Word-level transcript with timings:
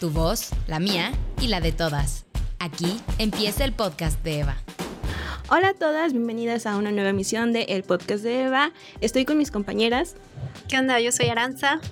Tu 0.00 0.08
voz, 0.08 0.48
la 0.66 0.78
mía 0.78 1.12
y 1.42 1.48
la 1.48 1.60
de 1.60 1.72
todas. 1.72 2.24
Aquí 2.58 3.02
empieza 3.18 3.64
el 3.64 3.74
podcast 3.74 4.24
de 4.24 4.40
Eva. 4.40 4.56
Hola 5.50 5.68
a 5.68 5.74
todas, 5.74 6.14
bienvenidas 6.14 6.64
a 6.64 6.78
una 6.78 6.90
nueva 6.90 7.10
emisión 7.10 7.52
de 7.52 7.64
El 7.64 7.82
Podcast 7.82 8.24
de 8.24 8.44
Eva. 8.44 8.72
Estoy 9.02 9.26
con 9.26 9.36
mis 9.36 9.50
compañeras. 9.50 10.16
¿Qué 10.68 10.78
onda? 10.78 10.98
Yo 11.00 11.12
soy 11.12 11.26
Aranza. 11.26 11.82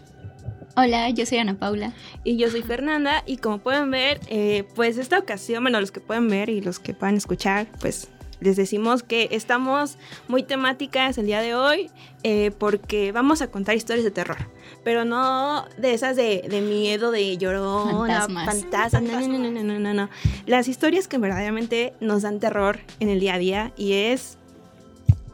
Hola, 0.75 1.11
yo 1.11 1.27
soy 1.27 1.37
Ana 1.37 1.59
Paula. 1.59 1.92
Y 2.25 2.39
yo 2.39 2.50
soy 2.50 2.62
Fernanda. 2.62 3.25
Y 3.27 3.37
como 3.37 3.59
pueden 3.59 3.91
ver, 3.91 4.20
eh, 4.28 4.65
pues 4.75 4.97
esta 4.97 5.19
ocasión, 5.19 5.62
bueno, 5.65 5.78
los 5.78 5.93
que 5.93 6.00
pueden 6.00 6.28
ver 6.28 6.48
y 6.48 6.62
los 6.62 6.78
que 6.78 6.95
puedan 6.95 7.19
escuchar, 7.19 7.67
pues 7.78 8.09
les 8.41 8.56
decimos 8.56 9.03
que 9.03 9.28
estamos 9.33 9.98
muy 10.28 10.45
temáticas 10.45 11.19
el 11.19 11.27
día 11.27 11.43
de 11.43 11.55
hoy 11.55 11.91
eh, 12.22 12.53
porque 12.59 13.12
vamos 13.12 13.43
a 13.43 13.50
contar 13.50 13.77
historias 13.77 14.05
de 14.05 14.12
terror. 14.12 14.39
Pero 14.84 15.05
no 15.05 15.67
de 15.77 15.93
esas 15.93 16.17
de, 16.17 16.45
de 16.48 16.61
miedo, 16.61 17.11
de 17.11 17.37
llorona, 17.37 18.27
fantasmas. 18.27 19.03
No, 19.03 19.39
no, 19.39 19.39
no, 19.39 19.51
no, 19.51 19.62
no, 19.65 19.79
no, 19.79 19.95
no. 19.95 20.11
Las 20.47 20.69
historias 20.69 21.09
que 21.09 21.19
verdaderamente 21.19 21.95
nos 22.01 22.23
dan 22.23 22.41
terror 22.41 22.79
en 23.01 23.09
el 23.09 23.21
día 23.21 23.34
a 23.34 23.39
día 23.39 23.73
y 23.77 23.93
es 23.93 24.39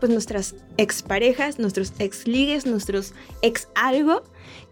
pues 0.00 0.10
nuestras 0.10 0.54
exparejas, 0.76 1.58
nuestros 1.58 1.92
ex 1.98 2.26
ligues, 2.26 2.66
nuestros 2.66 3.14
ex 3.42 3.68
algo 3.74 4.22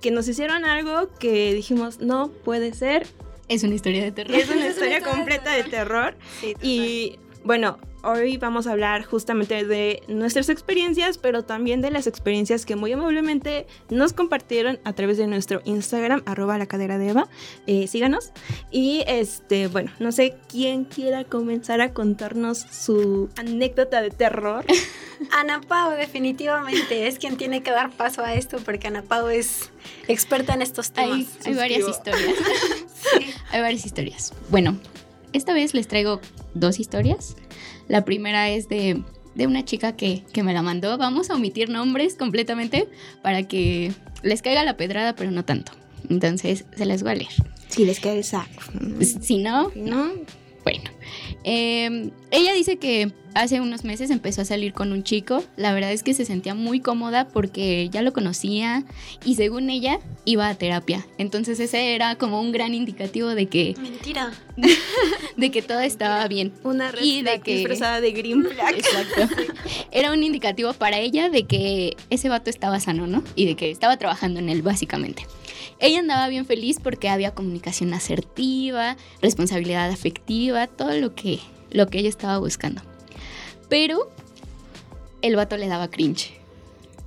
que 0.01 0.11
nos 0.11 0.29
hicieron 0.29 0.65
algo 0.65 1.09
que 1.19 1.55
dijimos 1.55 2.01
no 2.01 2.29
puede 2.29 2.75
ser. 2.75 3.07
Es 3.49 3.63
una 3.63 3.75
historia 3.75 4.03
de 4.03 4.13
terror. 4.13 4.35
Es 4.35 4.51
una 4.51 4.67
historia 4.69 5.01
completa 5.01 5.55
de 5.55 5.65
terror. 5.65 6.17
Sí, 6.41 6.55
y 6.61 7.19
bueno, 7.45 7.79
hoy 8.03 8.37
vamos 8.37 8.67
a 8.67 8.73
hablar 8.73 9.05
justamente 9.05 9.65
de 9.65 10.03
nuestras 10.09 10.49
experiencias, 10.49 11.19
pero 11.19 11.45
también 11.45 11.81
de 11.81 11.91
las 11.91 12.07
experiencias 12.07 12.67
que 12.67 12.77
muy 12.77 12.93
amablemente 12.93 13.67
nos 13.91 14.13
compartieron 14.13 14.81
a 14.85 14.93
través 14.93 15.19
de 15.19 15.27
nuestro 15.27 15.63
Instagram, 15.65 16.23
arroba 16.27 16.59
la 16.59 16.67
cadera 16.67 16.99
de 16.99 17.09
Eva. 17.11 17.29
Eh, 17.67 17.87
síganos. 17.87 18.33
Y 18.71 19.05
este, 19.07 19.69
bueno, 19.69 19.93
no 19.99 20.13
sé 20.13 20.37
quién 20.49 20.85
quiera 20.85 21.25
comenzar 21.25 21.81
a 21.81 21.93
contarnos 21.93 22.59
su 22.59 23.31
anécdota 23.37 24.03
de 24.03 24.11
terror. 24.11 24.65
Ana 25.33 25.61
Pau, 25.61 25.93
definitivamente, 25.93 27.07
es 27.07 27.19
quien 27.19 27.37
tiene 27.37 27.63
que 27.63 27.71
dar 27.71 27.91
paso 27.91 28.23
a 28.23 28.35
esto 28.35 28.59
porque 28.65 28.89
Ana 28.89 29.03
Pau 29.03 29.29
es 29.29 29.71
experta 30.09 30.55
en 30.55 30.63
estos 30.63 30.93
temas. 30.93 31.13
Hay, 31.13 31.29
hay 31.47 31.55
varias 31.55 31.89
historias. 31.89 32.35
sí. 33.19 33.27
Hay 33.51 33.61
varias 33.61 33.87
historias. 33.87 34.33
Bueno, 34.51 34.77
esta 35.33 35.55
vez 35.55 35.75
les 35.75 35.89
traigo 35.89 36.21
dos 36.55 36.79
historias. 36.79 37.37
La 37.93 38.07
primera 38.07 38.49
es 38.49 38.71
de, 38.71 39.03
de 39.35 39.47
una 39.47 39.67
chica 39.67 39.95
que, 39.97 40.23
que, 40.33 40.43
me 40.43 40.55
la 40.55 40.63
mandó. 40.63 40.97
Vamos 40.97 41.29
a 41.29 41.35
omitir 41.35 41.69
nombres 41.69 42.15
completamente 42.15 42.89
para 43.21 43.43
que 43.43 43.93
les 44.23 44.41
caiga 44.41 44.65
la 44.65 44.79
pedrada, 44.79 45.15
pero 45.15 45.31
no 45.31 45.45
tanto. 45.45 45.73
Entonces, 46.09 46.65
se 46.75 46.87
les 46.87 47.05
va 47.05 47.11
a 47.11 47.17
leer. 47.17 47.29
Si 47.69 47.85
les 47.85 48.01
cae 48.01 48.17
el 48.17 48.25
saco. 48.25 48.63
Si 49.21 49.37
no, 49.37 49.71
no. 49.77 50.11
Bueno, 50.65 50.85
eh, 51.45 52.11
ella 52.31 52.53
dice 52.55 52.79
que 52.79 53.13
hace 53.35 53.61
unos 53.61 53.85
meses 53.85 54.11
empezó 54.11 54.43
a 54.43 54.45
salir 54.45 54.73
con 54.73 54.93
un 54.93 55.03
chico. 55.03 55.45
La 55.57 55.73
verdad 55.73 55.93
es 55.93 56.03
que 56.03 56.15
se 56.15 56.25
sentía 56.25 56.55
muy 56.55 56.81
cómoda 56.81 57.29
porque 57.29 57.89
ya 57.91 58.03
lo 58.03 58.13
conocía 58.13 58.85
y 59.25 59.35
según 59.35 59.71
ella 59.71 59.99
iba 60.25 60.49
a 60.49 60.55
terapia. 60.55 61.07
Entonces 61.19 61.61
ese 61.61 61.95
era 61.95 62.17
como 62.17 62.41
un 62.41 62.53
gran 62.53 62.75
indicativo 62.75 63.29
de 63.29 63.47
que... 63.47 63.75
Mentira. 63.81 64.33
De 65.37 65.51
que 65.51 65.63
todo 65.63 65.81
estaba 65.81 66.29
bien. 66.29 66.53
Una 66.63 66.93
red 66.93 67.03
y 67.03 67.23
de 67.23 67.41
que 67.41 67.57
disfrazada 67.57 68.03
de 68.03 68.13
green 68.13 68.45
flag. 68.51 68.75
Exacto. 68.75 69.35
Era 69.91 70.13
un 70.13 70.23
indicativo 70.23 70.75
para 70.75 70.99
ella 70.99 71.31
de 71.31 71.45
que 71.45 71.97
ese 72.11 72.29
vato 72.29 72.51
estaba 72.51 72.79
sano, 72.81 73.07
¿no? 73.07 73.25
Y 73.35 73.47
de 73.47 73.57
que 73.57 73.71
estaba 73.71 73.97
trabajando 73.97 74.41
en 74.41 74.51
él 74.51 74.61
básicamente. 74.61 75.27
Ella 75.83 75.99
andaba 75.99 76.29
bien 76.29 76.47
feliz 76.47 76.79
porque 76.81 77.09
había 77.09 77.33
comunicación 77.33 77.93
asertiva, 77.93 78.97
responsabilidad 79.21 79.91
afectiva, 79.91 80.69
todo 80.69 80.91
lo 81.03 81.15
que, 81.15 81.41
lo 81.71 81.89
que 81.89 81.99
ella 81.99 82.09
estaba 82.09 82.39
buscando. 82.39 82.81
Pero 83.69 84.11
el 85.21 85.37
vato 85.37 85.57
le 85.57 85.67
daba 85.67 85.89
cringe. 85.89 86.33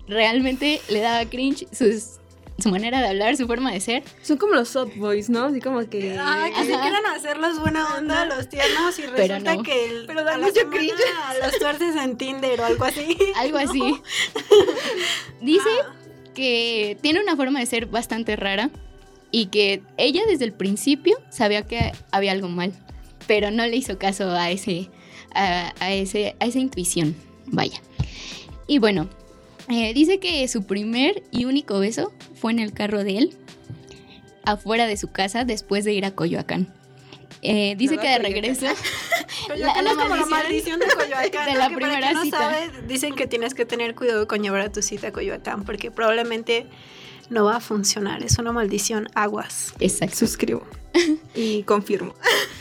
Realmente 0.07 0.81
le 0.89 0.99
daba 0.99 1.25
cringe 1.25 1.65
sus, 1.71 2.19
su 2.59 2.69
manera 2.69 3.01
de 3.01 3.07
hablar, 3.07 3.37
su 3.37 3.47
forma 3.47 3.71
de 3.71 3.79
ser. 3.79 4.03
Son 4.21 4.37
como 4.37 4.53
los 4.53 4.67
soft 4.67 4.95
boys, 4.97 5.29
¿no? 5.29 5.45
Así 5.45 5.61
como 5.61 5.89
que. 5.89 6.17
Ah, 6.19 6.49
que 6.53 6.65
se 6.65 6.79
quieran 6.79 7.05
hacerlos 7.07 7.59
buena 7.59 7.95
onda, 7.95 8.25
los 8.25 8.49
tiernos, 8.49 8.99
y 8.99 9.03
resulta 9.03 9.55
no. 9.55 9.63
que 9.63 9.85
el, 9.89 10.05
Pero 10.05 10.23
da 10.23 10.37
mucho 10.37 10.69
cringe. 10.69 10.93
los 11.41 11.57
tuerces 11.57 11.95
en 11.95 12.17
Tinder 12.17 12.59
o 12.59 12.65
algo 12.65 12.83
así. 12.83 13.17
Algo 13.37 13.59
¿no? 13.59 13.69
así. 13.69 14.01
Dice 15.41 15.69
ah. 15.83 15.95
que 16.35 16.97
tiene 17.01 17.21
una 17.21 17.35
forma 17.35 17.59
de 17.59 17.65
ser 17.65 17.85
bastante 17.85 18.35
rara 18.35 18.69
y 19.31 19.47
que 19.47 19.81
ella 19.97 20.21
desde 20.27 20.45
el 20.45 20.53
principio 20.53 21.17
sabía 21.29 21.63
que 21.63 21.93
había 22.11 22.31
algo 22.31 22.47
mal, 22.47 22.73
pero 23.27 23.51
no 23.51 23.65
le 23.65 23.75
hizo 23.75 23.97
caso 23.97 24.31
a 24.31 24.51
ese 24.51 24.89
a, 25.33 25.73
a, 25.79 25.93
ese, 25.93 26.35
a 26.39 26.45
esa 26.45 26.59
intuición, 26.59 27.15
vaya. 27.47 27.81
Y 28.67 28.79
bueno, 28.79 29.09
eh, 29.69 29.93
dice 29.93 30.19
que 30.19 30.47
su 30.47 30.63
primer 30.63 31.23
y 31.31 31.45
único 31.45 31.79
beso 31.79 32.13
fue 32.35 32.51
en 32.51 32.59
el 32.59 32.73
carro 32.73 33.03
de 33.03 33.17
él, 33.17 33.37
afuera 34.43 34.87
de 34.87 34.97
su 34.97 35.11
casa, 35.11 35.43
después 35.45 35.85
de 35.85 35.93
ir 35.93 36.05
a 36.05 36.11
Coyoacán. 36.11 36.73
Eh, 37.41 37.75
dice 37.77 37.97
que 37.97 38.07
de 38.07 38.19
regreso. 38.19 38.65
la, 39.55 39.81
la, 39.81 39.93
maldición, 39.93 40.19
la, 40.19 40.25
maldición, 40.25 40.79
de 40.79 40.87
Coyoacán. 40.87 41.53
De 41.53 41.59
la 41.59 41.67
primera 41.67 41.93
para 41.93 42.07
quien 42.07 42.13
no 42.15 42.23
cita. 42.23 42.37
Sabe, 42.39 42.71
dicen 42.87 43.13
que 43.13 43.27
tienes 43.27 43.53
que 43.53 43.65
tener 43.65 43.93
cuidado 43.93 44.27
con 44.27 44.41
llevar 44.41 44.61
a 44.61 44.71
tu 44.71 44.81
cita 44.81 45.09
a 45.09 45.11
Coyoacán, 45.11 45.63
porque 45.63 45.91
probablemente 45.91 46.65
no 47.29 47.45
va 47.45 47.57
a 47.57 47.59
funcionar. 47.59 48.23
Es 48.23 48.37
una 48.37 48.51
maldición 48.51 49.07
aguas. 49.15 49.73
Exacto. 49.79 50.15
Suscribo. 50.17 50.63
y 51.35 51.63
confirmo. 51.63 52.13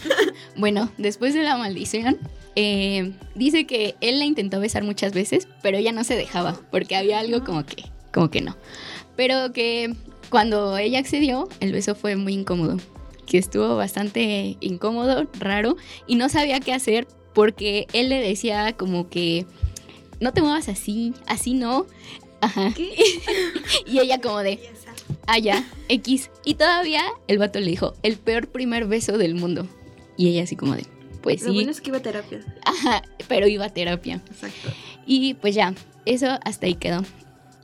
bueno, 0.57 0.91
después 0.99 1.35
de 1.35 1.43
la 1.43 1.57
maldición, 1.57 2.19
eh, 2.57 3.13
dice 3.35 3.67
que 3.67 3.97
él 4.01 4.19
la 4.19 4.25
intentó 4.25 4.61
besar 4.61 4.85
muchas 4.85 5.13
veces, 5.13 5.49
pero 5.63 5.79
ella 5.79 5.93
no 5.93 6.05
se 6.05 6.17
dejaba, 6.17 6.59
porque 6.71 6.97
había 6.97 7.19
algo 7.19 7.45
como 7.45 7.65
que, 7.65 7.85
como 8.13 8.31
que 8.31 8.41
no. 8.41 8.57
Pero 9.17 9.53
que 9.53 9.95
cuando 10.31 10.77
ella 10.77 10.99
accedió, 10.99 11.49
el 11.61 11.73
beso 11.73 11.95
fue 11.95 12.17
muy 12.17 12.35
incómodo, 12.35 12.79
que 13.27 13.39
estuvo 13.39 13.77
bastante 13.77 14.57
incómodo, 14.61 15.27
raro, 15.39 15.77
y 16.07 16.17
no 16.17 16.29
sabía 16.29 16.61
qué 16.61 16.73
hacer 16.73 17.07
porque 17.33 17.87
él 17.93 18.09
le 18.09 18.21
decía 18.21 18.75
como 18.77 19.09
que 19.09 19.47
no 20.21 20.33
te 20.33 20.41
muevas 20.41 20.69
así, 20.69 21.15
así 21.27 21.55
no. 21.55 21.87
Ajá. 22.45 22.75
y 23.87 23.99
ella 23.99 24.21
como 24.21 24.39
de, 24.41 24.61
ah, 25.27 25.39
ya, 25.39 25.65
X. 25.89 26.31
Y 26.45 26.55
todavía 26.55 27.03
el 27.29 27.39
vato 27.39 27.61
le 27.61 27.67
dijo, 27.67 27.95
el 28.03 28.17
peor 28.17 28.49
primer 28.49 28.87
beso 28.87 29.19
del 29.19 29.35
mundo. 29.35 29.67
Y 30.17 30.29
ella 30.29 30.45
así 30.45 30.57
como 30.57 30.75
de, 30.75 30.87
pues 31.23 31.43
Lo 31.43 31.49
sí. 31.49 31.55
bueno 31.55 31.71
es 31.71 31.81
que 31.81 31.91
iba 31.91 31.99
a 31.99 32.03
terapia. 32.03 32.41
Ajá, 32.65 33.03
pero 33.29 33.47
iba 33.47 33.65
a 33.65 33.71
terapia. 33.71 34.21
Exacto. 34.31 34.71
Y 35.07 35.35
pues 35.35 35.55
ya, 35.55 35.75
eso 36.07 36.39
hasta 36.45 36.67
ahí 36.67 36.75
quedó. 36.75 37.03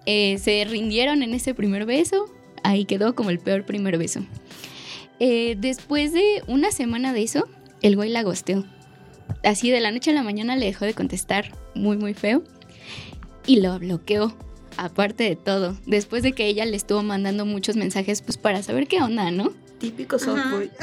Eh, 0.06 0.38
se 0.38 0.64
rindieron 0.64 1.22
en 1.22 1.34
ese 1.34 1.54
primer 1.54 1.84
beso, 1.84 2.26
ahí 2.62 2.84
quedó 2.84 3.14
como 3.14 3.30
el 3.30 3.38
peor 3.38 3.64
primer 3.64 3.98
beso. 3.98 4.20
Eh, 5.18 5.56
después 5.58 6.12
de 6.12 6.42
una 6.46 6.72
semana 6.72 7.12
de 7.12 7.22
eso, 7.22 7.46
el 7.82 7.96
güey 7.96 8.08
la 8.08 8.22
gosteó. 8.22 8.64
Así 9.44 9.70
de 9.70 9.80
la 9.80 9.92
noche 9.92 10.10
a 10.10 10.14
la 10.14 10.22
mañana 10.22 10.56
le 10.56 10.66
dejó 10.66 10.86
de 10.86 10.94
contestar 10.94 11.52
muy 11.74 11.96
muy 11.96 12.14
feo 12.14 12.42
y 13.46 13.60
lo 13.60 13.78
bloqueó. 13.78 14.34
Aparte 14.76 15.24
de 15.24 15.36
todo, 15.36 15.76
después 15.86 16.22
de 16.22 16.32
que 16.32 16.46
ella 16.46 16.64
le 16.64 16.76
estuvo 16.76 17.02
mandando 17.02 17.46
muchos 17.46 17.76
mensajes 17.76 18.22
pues 18.22 18.36
para 18.36 18.62
saber 18.62 18.86
qué 18.86 19.02
onda, 19.02 19.30
¿no? 19.30 19.52
Típico 19.78 20.18
softboy. 20.18 20.70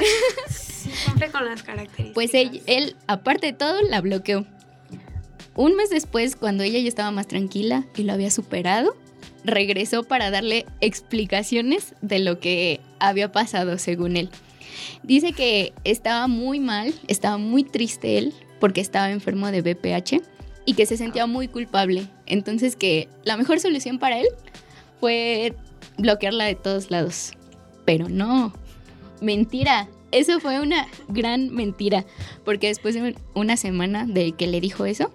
Sí, 0.48 0.90
cumple 1.06 1.28
con 1.32 1.44
las 1.44 1.64
características. 1.64 2.14
Pues 2.14 2.34
él, 2.34 2.62
él, 2.66 2.94
aparte 3.08 3.48
de 3.48 3.52
todo, 3.52 3.82
la 3.82 4.00
bloqueó. 4.00 4.46
Un 5.56 5.74
mes 5.74 5.90
después, 5.90 6.36
cuando 6.36 6.62
ella 6.62 6.78
ya 6.78 6.88
estaba 6.88 7.10
más 7.10 7.26
tranquila 7.26 7.84
y 7.96 8.04
lo 8.04 8.12
había 8.12 8.30
superado, 8.30 8.96
regresó 9.42 10.04
para 10.04 10.30
darle 10.30 10.66
explicaciones 10.80 11.94
de 12.00 12.20
lo 12.20 12.38
que 12.38 12.80
había 13.00 13.32
pasado 13.32 13.76
según 13.78 14.16
él. 14.16 14.30
Dice 15.02 15.32
que 15.32 15.72
estaba 15.82 16.28
muy 16.28 16.60
mal, 16.60 16.94
estaba 17.08 17.38
muy 17.38 17.64
triste 17.64 18.18
él 18.18 18.32
porque 18.60 18.80
estaba 18.80 19.10
enfermo 19.10 19.50
de 19.50 19.62
BPH 19.62 20.22
y 20.68 20.74
que 20.74 20.84
se 20.84 20.98
sentía 20.98 21.26
muy 21.26 21.48
culpable. 21.48 22.06
Entonces 22.26 22.76
que 22.76 23.08
la 23.24 23.38
mejor 23.38 23.58
solución 23.58 23.98
para 23.98 24.18
él 24.20 24.26
fue 25.00 25.54
bloquearla 25.96 26.44
de 26.44 26.56
todos 26.56 26.90
lados. 26.90 27.32
Pero 27.86 28.08
no, 28.10 28.52
mentira. 29.22 29.88
Eso 30.10 30.40
fue 30.40 30.60
una 30.60 30.86
gran 31.08 31.48
mentira, 31.54 32.04
porque 32.44 32.66
después 32.68 32.94
de 32.94 33.14
una 33.34 33.56
semana 33.56 34.04
de 34.06 34.32
que 34.32 34.46
le 34.46 34.60
dijo 34.60 34.84
eso, 34.86 35.10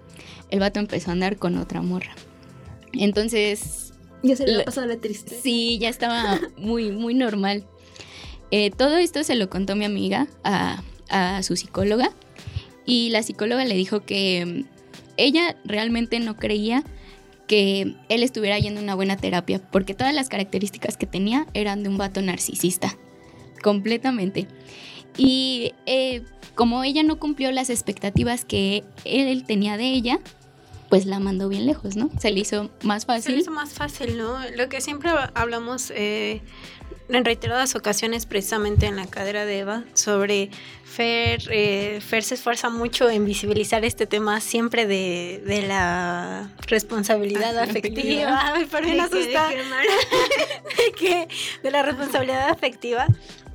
el 0.50 0.58
vato 0.60 0.80
empezó 0.80 1.10
a 1.10 1.12
andar 1.12 1.36
con 1.36 1.56
otra 1.58 1.82
morra. 1.82 2.14
Entonces, 2.92 3.92
Ya 4.22 4.36
se 4.36 4.46
le 4.46 4.52
La- 4.54 4.62
ha 4.62 4.64
pasado 4.64 4.86
la 4.86 4.96
triste. 4.96 5.36
Sí, 5.40 5.78
ya 5.78 5.88
estaba 5.88 6.40
muy, 6.56 6.90
muy 6.90 7.14
normal. 7.14 7.64
Eh, 8.50 8.70
todo 8.70 8.96
esto 8.98 9.22
se 9.24 9.34
lo 9.34 9.50
contó 9.50 9.74
mi 9.76 9.84
amiga 9.84 10.26
a, 10.44 10.82
a 11.10 11.42
su 11.42 11.56
psicóloga 11.56 12.10
y 12.86 13.10
la 13.10 13.22
psicóloga 13.22 13.64
le 13.64 13.74
dijo 13.74 14.04
que 14.04 14.64
ella 15.16 15.56
realmente 15.64 16.20
no 16.20 16.36
creía 16.36 16.84
que 17.46 17.94
él 18.08 18.22
estuviera 18.22 18.58
yendo 18.58 18.80
a 18.80 18.82
una 18.82 18.94
buena 18.94 19.16
terapia 19.16 19.60
porque 19.70 19.94
todas 19.94 20.14
las 20.14 20.28
características 20.28 20.96
que 20.96 21.06
tenía 21.06 21.46
eran 21.54 21.82
de 21.82 21.88
un 21.90 21.98
vato 21.98 22.22
narcisista, 22.22 22.96
completamente. 23.62 24.48
Y 25.16 25.72
eh, 25.86 26.22
como 26.54 26.84
ella 26.84 27.02
no 27.02 27.18
cumplió 27.18 27.52
las 27.52 27.70
expectativas 27.70 28.44
que 28.44 28.84
él 29.04 29.44
tenía 29.44 29.76
de 29.76 29.92
ella, 29.92 30.20
pues 30.88 31.06
la 31.06 31.18
mandó 31.18 31.48
bien 31.48 31.66
lejos, 31.66 31.96
¿no? 31.96 32.10
Se 32.18 32.30
le 32.30 32.40
hizo 32.40 32.70
más 32.82 33.02
Se 33.02 33.12
le 33.12 33.16
fácil. 33.18 33.38
hizo 33.38 33.50
más 33.50 33.72
fácil, 33.72 34.16
¿no? 34.16 34.38
Lo 34.56 34.68
que 34.68 34.80
siempre 34.80 35.10
hablamos 35.34 35.92
eh, 35.94 36.40
en 37.08 37.24
reiteradas 37.24 37.74
ocasiones, 37.74 38.26
precisamente 38.26 38.86
en 38.86 38.96
la 38.96 39.06
cadera 39.06 39.44
de 39.44 39.58
Eva, 39.58 39.84
sobre 39.94 40.50
Fer. 40.94 41.42
eh, 41.50 42.00
Fer 42.00 42.22
se 42.22 42.34
esfuerza 42.34 42.70
mucho 42.70 43.08
en 43.10 43.24
visibilizar 43.24 43.84
este 43.84 44.06
tema 44.06 44.40
siempre 44.40 44.86
de, 44.86 45.42
de 45.44 45.62
la 45.62 46.50
responsabilidad 46.68 47.58
afectiva. 47.58 48.52
Ay, 48.54 48.64
por 48.70 48.82
me 48.82 49.00
asusta. 49.00 49.48
de 49.48 50.92
que 50.98 51.28
de 51.62 51.70
la 51.70 51.82
responsabilidad 51.82 52.48
afectiva. 52.48 53.06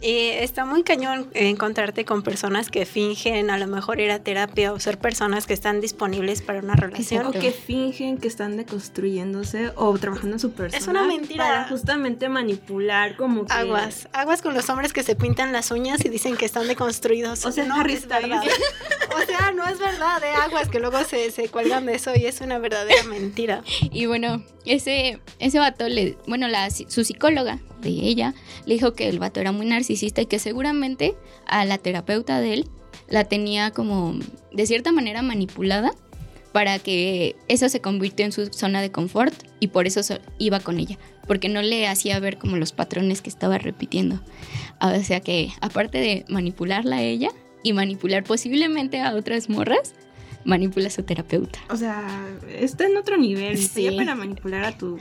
eh, 0.02 0.44
está 0.44 0.64
muy 0.64 0.84
cañón 0.84 1.30
encontrarte 1.34 2.06
con 2.06 2.24
personas 2.24 2.70
que 2.70 2.86
fingen 2.86 3.50
a 3.50 3.58
lo 3.58 3.68
mejor 3.68 4.00
ir 4.00 4.12
a 4.12 4.20
terapia 4.20 4.72
o 4.72 4.80
ser 4.80 4.98
personas 4.98 5.46
que 5.46 5.54
están 5.54 5.82
disponibles 5.82 6.42
para 6.42 6.60
una 6.60 6.76
relación. 6.76 7.26
O 7.28 7.32
que 7.32 7.52
fingen 7.52 8.18
que 8.18 8.28
están 8.28 8.56
deconstruyéndose 8.56 9.72
o 9.76 9.98
trabajando 9.98 10.36
en 10.36 10.40
su 10.40 10.52
persona. 10.52 10.78
Es 10.78 10.88
una 10.88 11.04
mentira. 11.04 11.44
Para 11.44 11.68
justamente 11.68 12.30
manipular 12.30 13.18
como 13.18 13.46
que... 13.46 13.54
Aguas, 13.54 14.08
aguas 14.14 14.42
con 14.42 14.54
los 14.54 14.70
hombres 14.70 14.94
que 14.94 15.04
se 15.04 15.16
pintan 15.16 15.52
las 15.52 15.72
uñas 15.72 16.04
y 16.06 16.10
dicen 16.10 16.38
que 16.38 16.46
están 16.46 16.68
deconstruidos. 16.68 17.29
O 17.34 17.52
sea, 17.52 17.66
no 17.66 17.76
Harry 17.76 17.94
es 17.94 18.08
verdad. 18.08 18.42
O 19.16 19.26
sea, 19.26 19.52
no 19.52 19.68
es 19.68 19.80
verdad, 19.80 20.22
de 20.22 20.28
aguas 20.30 20.70
que 20.70 20.80
luego 20.80 21.04
se, 21.04 21.32
se 21.32 21.50
cuelgan 21.50 21.86
de 21.86 21.96
eso 21.96 22.12
y 22.16 22.26
es 22.26 22.42
una 22.42 22.58
verdadera 22.60 23.04
mentira. 23.04 23.64
Y 23.92 24.06
bueno, 24.06 24.44
ese, 24.66 25.20
ese 25.40 25.60
vato, 25.60 25.88
le, 25.90 26.18
bueno, 26.28 26.48
la, 26.48 26.70
su 26.70 27.04
psicóloga 27.04 27.60
de 27.82 27.90
ella 27.90 28.34
le 28.66 28.76
dijo 28.76 28.94
que 28.94 29.10
el 29.10 29.20
vato 29.20 29.40
era 29.40 29.52
muy 29.52 29.66
narcisista 29.66 30.22
y 30.22 30.26
que 30.26 30.40
seguramente 30.40 31.16
a 31.48 31.66
la 31.66 31.78
terapeuta 31.78 32.40
de 32.40 32.54
él 32.54 32.70
la 33.08 33.24
tenía 33.24 33.72
como 33.72 34.16
de 34.52 34.66
cierta 34.68 34.92
manera 34.92 35.22
manipulada 35.22 35.92
para 36.52 36.80
que 36.80 37.36
eso 37.48 37.70
se 37.70 37.80
convirtió 37.80 38.26
en 38.26 38.32
su 38.32 38.48
zona 38.48 38.82
de 38.82 38.92
confort 38.92 39.34
y 39.60 39.68
por 39.68 39.86
eso 39.88 40.02
so- 40.02 40.18
iba 40.40 40.60
con 40.60 40.80
ella, 40.80 40.98
porque 41.28 41.48
no 41.48 41.62
le 41.62 41.88
hacía 41.88 42.20
ver 42.20 42.38
como 42.40 42.58
los 42.58 42.72
patrones 42.74 43.22
que 43.22 43.30
estaba 43.30 43.60
repitiendo. 43.60 44.20
O 44.82 45.04
sea 45.04 45.20
que 45.20 45.52
aparte 45.62 45.98
de 45.98 46.26
manipularla 46.30 46.98
a 46.98 47.02
ella 47.02 47.30
y 47.64 47.74
manipular 47.74 48.24
posiblemente 48.24 49.02
a 49.02 49.14
otras 49.14 49.50
morras, 49.50 49.94
manipula 50.46 50.88
a 50.88 50.92
su 50.92 51.04
terapeuta. 51.04 51.60
O 51.70 51.76
sea, 51.76 52.28
está 52.48 52.86
en 52.86 52.96
otro 52.98 53.18
nivel. 53.18 53.58
Sí. 53.58 53.84
Ya 53.84 53.96
para 53.96 54.16
manipular 54.16 54.64
a 54.64 54.78
tu... 54.78 54.98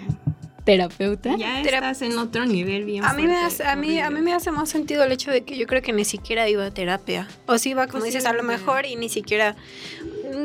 ¿Terapeuta? 0.64 1.34
Ya 1.38 1.62
Terap- 1.62 1.76
estás 1.76 2.02
en 2.02 2.18
otro 2.18 2.44
nivel 2.44 2.84
bien 2.84 3.02
A 3.02 3.14
mí, 3.14 3.22
me 3.22 3.28
fuerte, 3.28 3.46
hace, 3.46 3.64
a, 3.64 3.74
mí, 3.74 4.00
a 4.00 4.10
mí 4.10 4.20
me 4.20 4.34
hace 4.34 4.50
más 4.50 4.68
sentido 4.68 5.02
el 5.02 5.12
hecho 5.12 5.30
de 5.30 5.42
que 5.42 5.56
yo 5.56 5.66
creo 5.66 5.80
que 5.80 5.94
ni 5.94 6.04
siquiera 6.04 6.46
iba 6.46 6.66
a 6.66 6.70
terapia. 6.70 7.26
O 7.46 7.56
sí 7.56 7.70
iba, 7.70 7.86
como 7.86 8.04
dices, 8.04 8.26
a 8.26 8.34
lo 8.34 8.42
mejor 8.42 8.84
y 8.84 8.96
ni 8.96 9.08
siquiera... 9.08 9.56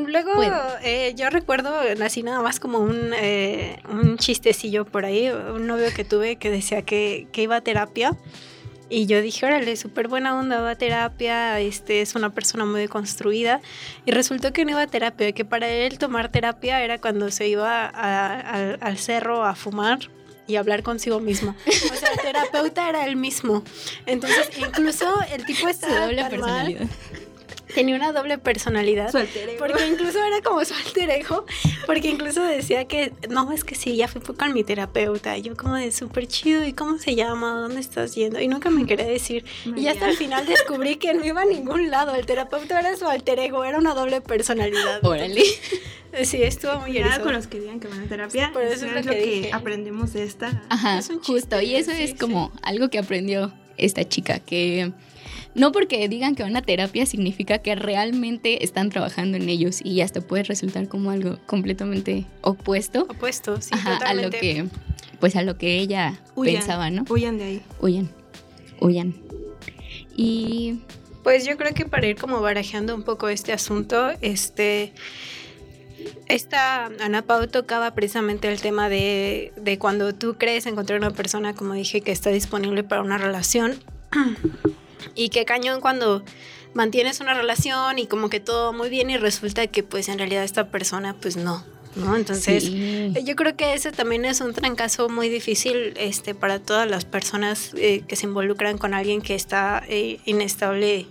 Luego, 0.06 0.30
eh, 0.82 1.12
yo 1.14 1.28
recuerdo 1.28 1.74
así 2.02 2.22
nada 2.22 2.40
más 2.40 2.58
como 2.58 2.78
un, 2.78 3.10
eh, 3.20 3.80
un 3.90 4.16
chistecillo 4.16 4.86
por 4.86 5.04
ahí, 5.04 5.28
un 5.28 5.66
novio 5.66 5.88
que 5.94 6.04
tuve 6.04 6.36
que 6.36 6.48
decía 6.50 6.80
que, 6.80 7.26
que 7.30 7.42
iba 7.42 7.56
a 7.56 7.60
terapia. 7.60 8.16
Y 8.90 9.06
yo 9.06 9.20
dije, 9.22 9.46
órale, 9.46 9.76
súper 9.76 10.08
buena 10.08 10.36
onda, 10.38 10.60
va 10.60 10.70
a 10.70 10.74
terapia, 10.76 11.58
este, 11.60 12.02
es 12.02 12.14
una 12.14 12.30
persona 12.30 12.64
muy 12.64 12.80
deconstruida. 12.82 13.60
Y 14.04 14.10
resultó 14.12 14.52
que 14.52 14.64
no 14.64 14.72
iba 14.72 14.82
a 14.82 14.86
terapia, 14.86 15.32
que 15.32 15.44
para 15.44 15.68
él 15.68 15.98
tomar 15.98 16.30
terapia 16.30 16.82
era 16.82 16.98
cuando 17.00 17.30
se 17.30 17.48
iba 17.48 17.86
a- 17.86 18.40
al- 18.40 18.78
al 18.80 18.98
cerro 18.98 19.44
a 19.44 19.54
fumar 19.54 19.98
y 20.46 20.56
hablar 20.56 20.82
consigo 20.82 21.18
mismo. 21.20 21.54
O 21.66 21.96
sea, 21.96 22.10
el 22.12 22.20
terapeuta 22.20 22.88
era 22.88 23.06
el 23.06 23.16
mismo. 23.16 23.64
Entonces, 24.04 24.50
incluso 24.58 25.06
el 25.32 25.44
tipo 25.46 25.60
Su 25.62 25.68
estaba 25.68 26.00
doble 26.00 26.16
tan 26.22 26.38
mal, 26.40 26.66
personalidad. 26.66 26.86
Tenía 27.74 27.96
una 27.96 28.12
doble 28.12 28.38
personalidad. 28.38 29.10
Su 29.10 29.18
alter 29.18 29.48
ego. 29.50 29.58
Porque 29.58 29.86
incluso 29.86 30.22
era 30.24 30.40
como 30.42 30.64
su 30.64 30.74
alter 30.74 31.10
ego, 31.10 31.44
porque 31.86 32.08
incluso 32.08 32.42
decía 32.44 32.86
que, 32.86 33.12
no, 33.28 33.52
es 33.52 33.64
que 33.64 33.74
sí, 33.74 33.96
ya 33.96 34.08
fui 34.08 34.20
con 34.22 34.52
mi 34.52 34.64
terapeuta, 34.64 35.36
y 35.36 35.42
yo 35.42 35.56
como 35.56 35.74
de 35.76 35.92
súper 35.92 36.26
chido, 36.26 36.64
¿y 36.64 36.72
cómo 36.72 36.98
se 36.98 37.14
llama? 37.14 37.60
¿Dónde 37.60 37.80
estás 37.80 38.14
yendo? 38.14 38.40
Y 38.40 38.48
nunca 38.48 38.70
me 38.70 38.86
quería 38.86 39.06
decir. 39.06 39.44
Y 39.76 39.88
hasta 39.88 40.08
el 40.08 40.16
final 40.16 40.46
descubrí 40.46 40.96
que 40.96 41.12
no 41.14 41.24
iba 41.24 41.42
a 41.42 41.44
ningún 41.46 41.90
lado, 41.90 42.14
el 42.14 42.24
terapeuta 42.26 42.78
era 42.80 42.96
su 42.96 43.06
alter 43.06 43.38
ego, 43.40 43.64
era 43.64 43.78
una 43.78 43.94
doble 43.94 44.20
personalidad. 44.20 45.04
Órale. 45.04 45.42
Sí, 46.22 46.40
estuvo 46.42 46.78
muy 46.78 46.92
Cuidado 46.92 47.24
con 47.24 47.32
los 47.32 47.48
que 47.48 47.58
digan 47.58 47.80
que 47.80 47.88
van 47.88 48.02
a 48.02 48.06
terapia. 48.06 48.50
Por 48.52 48.62
eso 48.62 48.74
eso 48.74 48.86
es 48.86 48.92
lo 48.92 49.00
lo 49.00 49.10
que 49.10 49.18
que, 49.18 49.26
dije. 49.26 49.50
aprendemos 49.52 50.12
de 50.12 50.22
esta. 50.22 50.62
Ajá, 50.68 50.98
Es 50.98 51.10
un 51.10 51.20
justo. 51.20 51.60
Y 51.60 51.74
eso 51.74 51.90
sí, 51.90 52.02
es 52.04 52.10
sí. 52.10 52.16
como 52.16 52.52
algo 52.62 52.88
que 52.88 52.98
aprendió 53.00 53.52
esta 53.76 54.08
chica, 54.08 54.38
que 54.38 54.92
no 55.54 55.72
porque 55.72 56.08
digan 56.08 56.34
que 56.34 56.42
van 56.42 56.56
a 56.56 56.62
terapia 56.62 57.06
significa 57.06 57.58
que 57.58 57.74
realmente 57.74 58.64
están 58.64 58.90
trabajando 58.90 59.36
en 59.36 59.48
ellos 59.48 59.80
y 59.84 60.00
hasta 60.00 60.20
puede 60.20 60.42
resultar 60.42 60.88
como 60.88 61.10
algo 61.10 61.38
completamente 61.46 62.26
opuesto 62.40 63.06
Opuesto, 63.08 63.60
sí, 63.60 63.70
ajá, 63.72 63.96
a 63.98 64.14
lo 64.14 64.22
totalmente. 64.22 64.40
que, 64.40 64.66
pues 65.20 65.36
a 65.36 65.42
lo 65.42 65.56
que 65.56 65.78
ella 65.78 66.20
Huyan, 66.34 66.54
pensaba, 66.54 66.90
¿no? 66.90 67.04
Huyan 67.08 67.38
de 67.38 67.44
ahí. 67.44 67.62
Huyan, 67.80 68.10
huyan. 68.80 69.14
Y 70.16 70.80
Pues 71.22 71.46
yo 71.46 71.56
creo 71.56 71.72
que 71.72 71.86
para 71.86 72.06
ir 72.06 72.16
como 72.16 72.40
barajeando 72.40 72.94
un 72.94 73.02
poco 73.02 73.28
este 73.28 73.52
asunto, 73.52 74.12
este 74.20 74.92
esta 76.26 76.86
Ana 77.00 77.22
Pau 77.22 77.46
tocaba 77.46 77.94
precisamente 77.94 78.48
el 78.52 78.60
tema 78.60 78.88
de, 78.88 79.52
de 79.56 79.78
cuando 79.78 80.14
tú 80.14 80.36
crees 80.36 80.66
encontrar 80.66 80.98
una 80.98 81.10
persona, 81.10 81.54
como 81.54 81.74
dije, 81.74 82.00
que 82.00 82.12
está 82.12 82.30
disponible 82.30 82.82
para 82.82 83.02
una 83.02 83.18
relación. 83.18 83.76
y 85.14 85.28
qué 85.30 85.44
cañón 85.44 85.80
cuando 85.80 86.22
mantienes 86.74 87.20
una 87.20 87.34
relación 87.34 87.98
y 87.98 88.06
como 88.06 88.28
que 88.30 88.40
todo 88.40 88.72
muy 88.72 88.88
bien 88.90 89.10
y 89.10 89.16
resulta 89.16 89.66
que 89.68 89.82
pues 89.82 90.08
en 90.08 90.18
realidad 90.18 90.42
esta 90.44 90.68
persona 90.68 91.14
pues 91.20 91.36
no, 91.36 91.64
¿no? 91.94 92.16
Entonces... 92.16 92.64
sí. 92.64 93.12
Yo 93.24 93.36
creo 93.36 93.54
que 93.56 93.74
ese 93.74 93.92
también 93.92 94.24
es 94.24 94.40
un 94.40 94.52
trancazo 94.52 95.08
muy 95.08 95.28
difícil 95.28 95.94
este, 95.96 96.34
para 96.34 96.58
todas 96.58 96.90
las 96.90 97.04
personas 97.04 97.70
eh, 97.76 98.02
que 98.08 98.16
se 98.16 98.26
involucran 98.26 98.76
con 98.78 98.92
alguien 98.92 99.22
que 99.22 99.34
está 99.36 99.82
eh, 99.88 100.18
inestable 100.24 101.06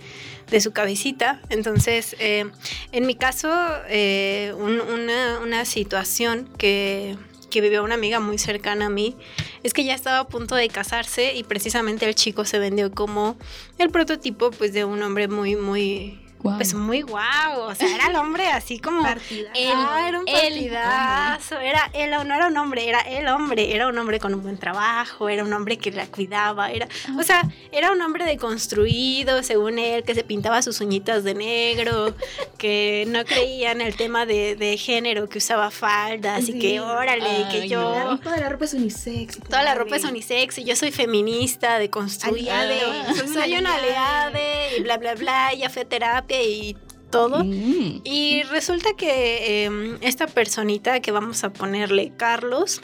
de 0.52 0.60
su 0.62 0.74
cabecita. 0.74 1.40
Entonces, 1.50 2.16
eh, 2.20 2.46
en 2.92 3.06
mi 3.08 3.16
caso, 3.16 3.50
eh, 3.88 4.54
un- 4.58 4.82
una, 4.82 5.40
una 5.40 5.64
situación 5.66 6.50
que, 6.58 7.16
que 7.54 7.62
vivió 7.62 7.84
una 7.84 7.94
amiga 7.94 8.20
muy 8.20 8.40
cercana 8.40 8.88
a 8.88 8.90
mí 8.90 9.16
es 9.62 9.74
que 9.74 9.84
ya 9.84 9.94
estaba 9.94 10.18
a 10.18 10.28
punto 10.28 10.56
de 10.56 10.68
casarse 10.70 11.36
y 11.36 11.44
precisamente 11.44 12.08
el 12.08 12.16
chico 12.16 12.46
se 12.46 12.58
vendió 12.58 12.92
como 12.92 13.38
el 13.78 13.92
prototipo 13.92 14.50
pues, 14.50 14.74
de 14.74 14.86
un 14.86 15.04
hombre 15.04 15.28
muy, 15.28 15.56
muy 15.56 16.23
Pues 16.44 16.74
muy 16.74 17.02
guau, 17.02 17.62
o 17.62 17.74
sea, 17.76 17.88
era 17.96 18.08
el 18.08 18.16
hombre 18.18 18.48
así 18.50 18.78
como 18.80 19.02
Partidazo. 19.02 19.52
el, 19.56 19.72
Ah, 19.74 20.06
era 20.10 20.20
un 20.20 20.28
el 20.28 20.36
partidazo, 20.36 21.60
era 21.60 21.90
él, 21.94 22.12
no 22.12 22.36
era 22.36 22.48
un 22.48 22.58
hombre, 22.58 22.88
era 22.88 23.00
el 23.02 23.28
hombre, 23.30 23.74
era 23.74 23.88
un 23.88 23.98
hombre 23.98 24.20
con 24.20 24.34
un 24.34 24.44
buen 24.44 24.58
trabajo, 24.58 25.30
era 25.30 25.44
un 25.44 25.54
hombre 25.54 25.78
que 25.78 25.92
la 25.92 26.06
cuidaba, 26.08 26.72
era, 26.72 26.88
o 27.18 27.24
sea, 27.24 27.44
era 27.72 27.92
un 27.92 28.02
hombre 28.02 28.26
deconstruido, 28.26 29.42
según 29.44 29.80
él, 29.80 30.04
que 30.04 30.16
se 30.16 30.24
pintaba 30.24 30.62
sus 30.62 30.82
uñitas 30.82 31.24
de 31.24 31.34
negro, 31.34 32.14
que 32.58 33.06
no 33.08 33.24
creía 33.26 33.72
en 33.72 33.82
el 33.82 33.96
tema 33.96 34.26
de, 34.26 34.56
de 34.56 34.78
género, 34.78 35.30
que 35.30 35.38
usaba 35.38 35.72
faldas 35.72 36.42
y 36.50 36.54
Sí. 36.54 36.60
que 36.60 36.80
órale, 36.82 37.40
y 37.42 37.44
que 37.50 37.62
Ay, 37.64 37.70
yo... 37.70 37.82
no. 37.82 38.20
Toda 38.20 38.38
la 38.38 38.50
ropa 38.50 38.66
es 38.66 38.74
unisex. 38.74 39.40
Toda 39.40 39.64
la 39.64 39.76
ropa 39.76 39.96
es 39.96 40.04
unisex 40.04 40.58
y 40.60 40.64
yo 40.66 40.76
soy 40.76 40.92
feminista, 40.92 41.80
deconstruida, 41.80 42.62
Aliade, 42.62 43.28
soy 43.34 43.58
una 43.58 43.76
aliade. 43.76 44.78
y 44.78 44.82
bla, 44.84 44.98
bla, 44.98 45.16
bla, 45.16 45.54
ya 45.54 45.70
fue 45.70 45.84
a 45.84 45.86
terapia 45.86 46.33
y 46.42 46.78
todo. 47.12 47.44
Mm. 47.44 48.02
Y 48.04 48.42
resulta 48.44 48.90
que 48.98 49.66
eh, 49.66 49.98
esta 50.02 50.26
personita 50.28 51.00
que 51.00 51.12
vamos 51.12 51.44
a 51.44 51.54
ponerle 51.54 52.12
Carlos, 52.18 52.82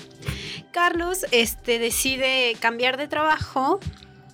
Carlos 0.72 1.26
este, 1.32 1.80
decide 1.80 2.56
cambiar 2.60 2.98
de 2.98 3.08
trabajo 3.08 3.80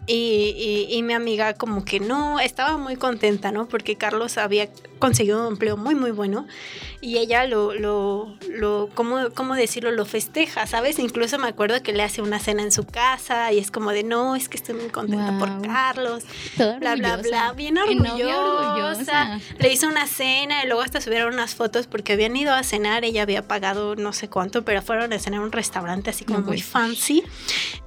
y, 0.07 0.87
y- 0.89 0.95
y 0.95 1.03
mi 1.03 1.13
amiga 1.13 1.53
como 1.55 1.83
que 1.83 1.99
no, 1.99 2.39
estaba 2.39 2.77
muy 2.77 2.95
contenta, 2.95 3.51
¿no? 3.51 3.67
Porque 3.67 3.95
Carlos 3.95 4.37
había 4.37 4.69
conseguido 4.99 5.41
un 5.41 5.53
empleo 5.53 5.75
muy, 5.77 5.93
muy 5.93 6.11
bueno 6.11 6.47
y 7.01 7.17
ella 7.17 7.45
lo, 7.45 7.73
lo, 7.73 8.37
lo 8.49 8.89
¿cómo, 8.95 9.29
cómo 9.33 9.55
decirlo? 9.55 9.91
Lo 9.91 10.05
festeja, 10.05 10.65
¿sabes? 10.67 10.99
Incluso 10.99 11.37
me 11.37 11.47
acuerdo 11.47 11.81
que 11.83 11.91
le 11.91 12.01
hace 12.01 12.21
una 12.21 12.39
cena 12.39 12.63
en 12.63 12.71
su 12.71 12.85
casa 12.85 13.51
y 13.51 13.59
es 13.59 13.71
como 13.71 13.91
de, 13.91 14.03
no, 14.03 14.35
es 14.35 14.47
que 14.47 14.57
estoy 14.57 14.75
muy 14.75 14.89
contenta 14.89 15.37
por 15.37 15.49
Guau. 15.49 15.61
Carlos 15.63 16.23
Toda 16.55 16.79
bla, 16.79 16.95
bla, 16.95 17.17
bla, 17.17 17.51
bien 17.53 17.77
orgullosa. 17.77 18.39
orgullosa. 18.39 19.39
Le 19.59 19.73
hizo 19.73 19.87
una 19.87 20.07
cena 20.07 20.63
y 20.63 20.67
luego 20.67 20.81
hasta 20.81 21.01
subieron 21.01 21.33
unas 21.33 21.55
fotos 21.55 21.87
porque 21.87 22.13
habían 22.13 22.35
ido 22.37 22.53
a 22.53 22.63
cenar, 22.63 23.03
ella 23.05 23.23
había 23.23 23.41
pagado 23.47 23.95
no 23.95 24.13
sé 24.13 24.29
cuánto, 24.29 24.63
pero 24.63 24.81
fueron 24.81 25.11
a 25.13 25.19
cenar 25.19 25.41
a 25.41 25.43
un 25.43 25.51
restaurante 25.51 26.09
así 26.11 26.25
como 26.25 26.39
muy 26.41 26.61
fancy. 26.61 27.23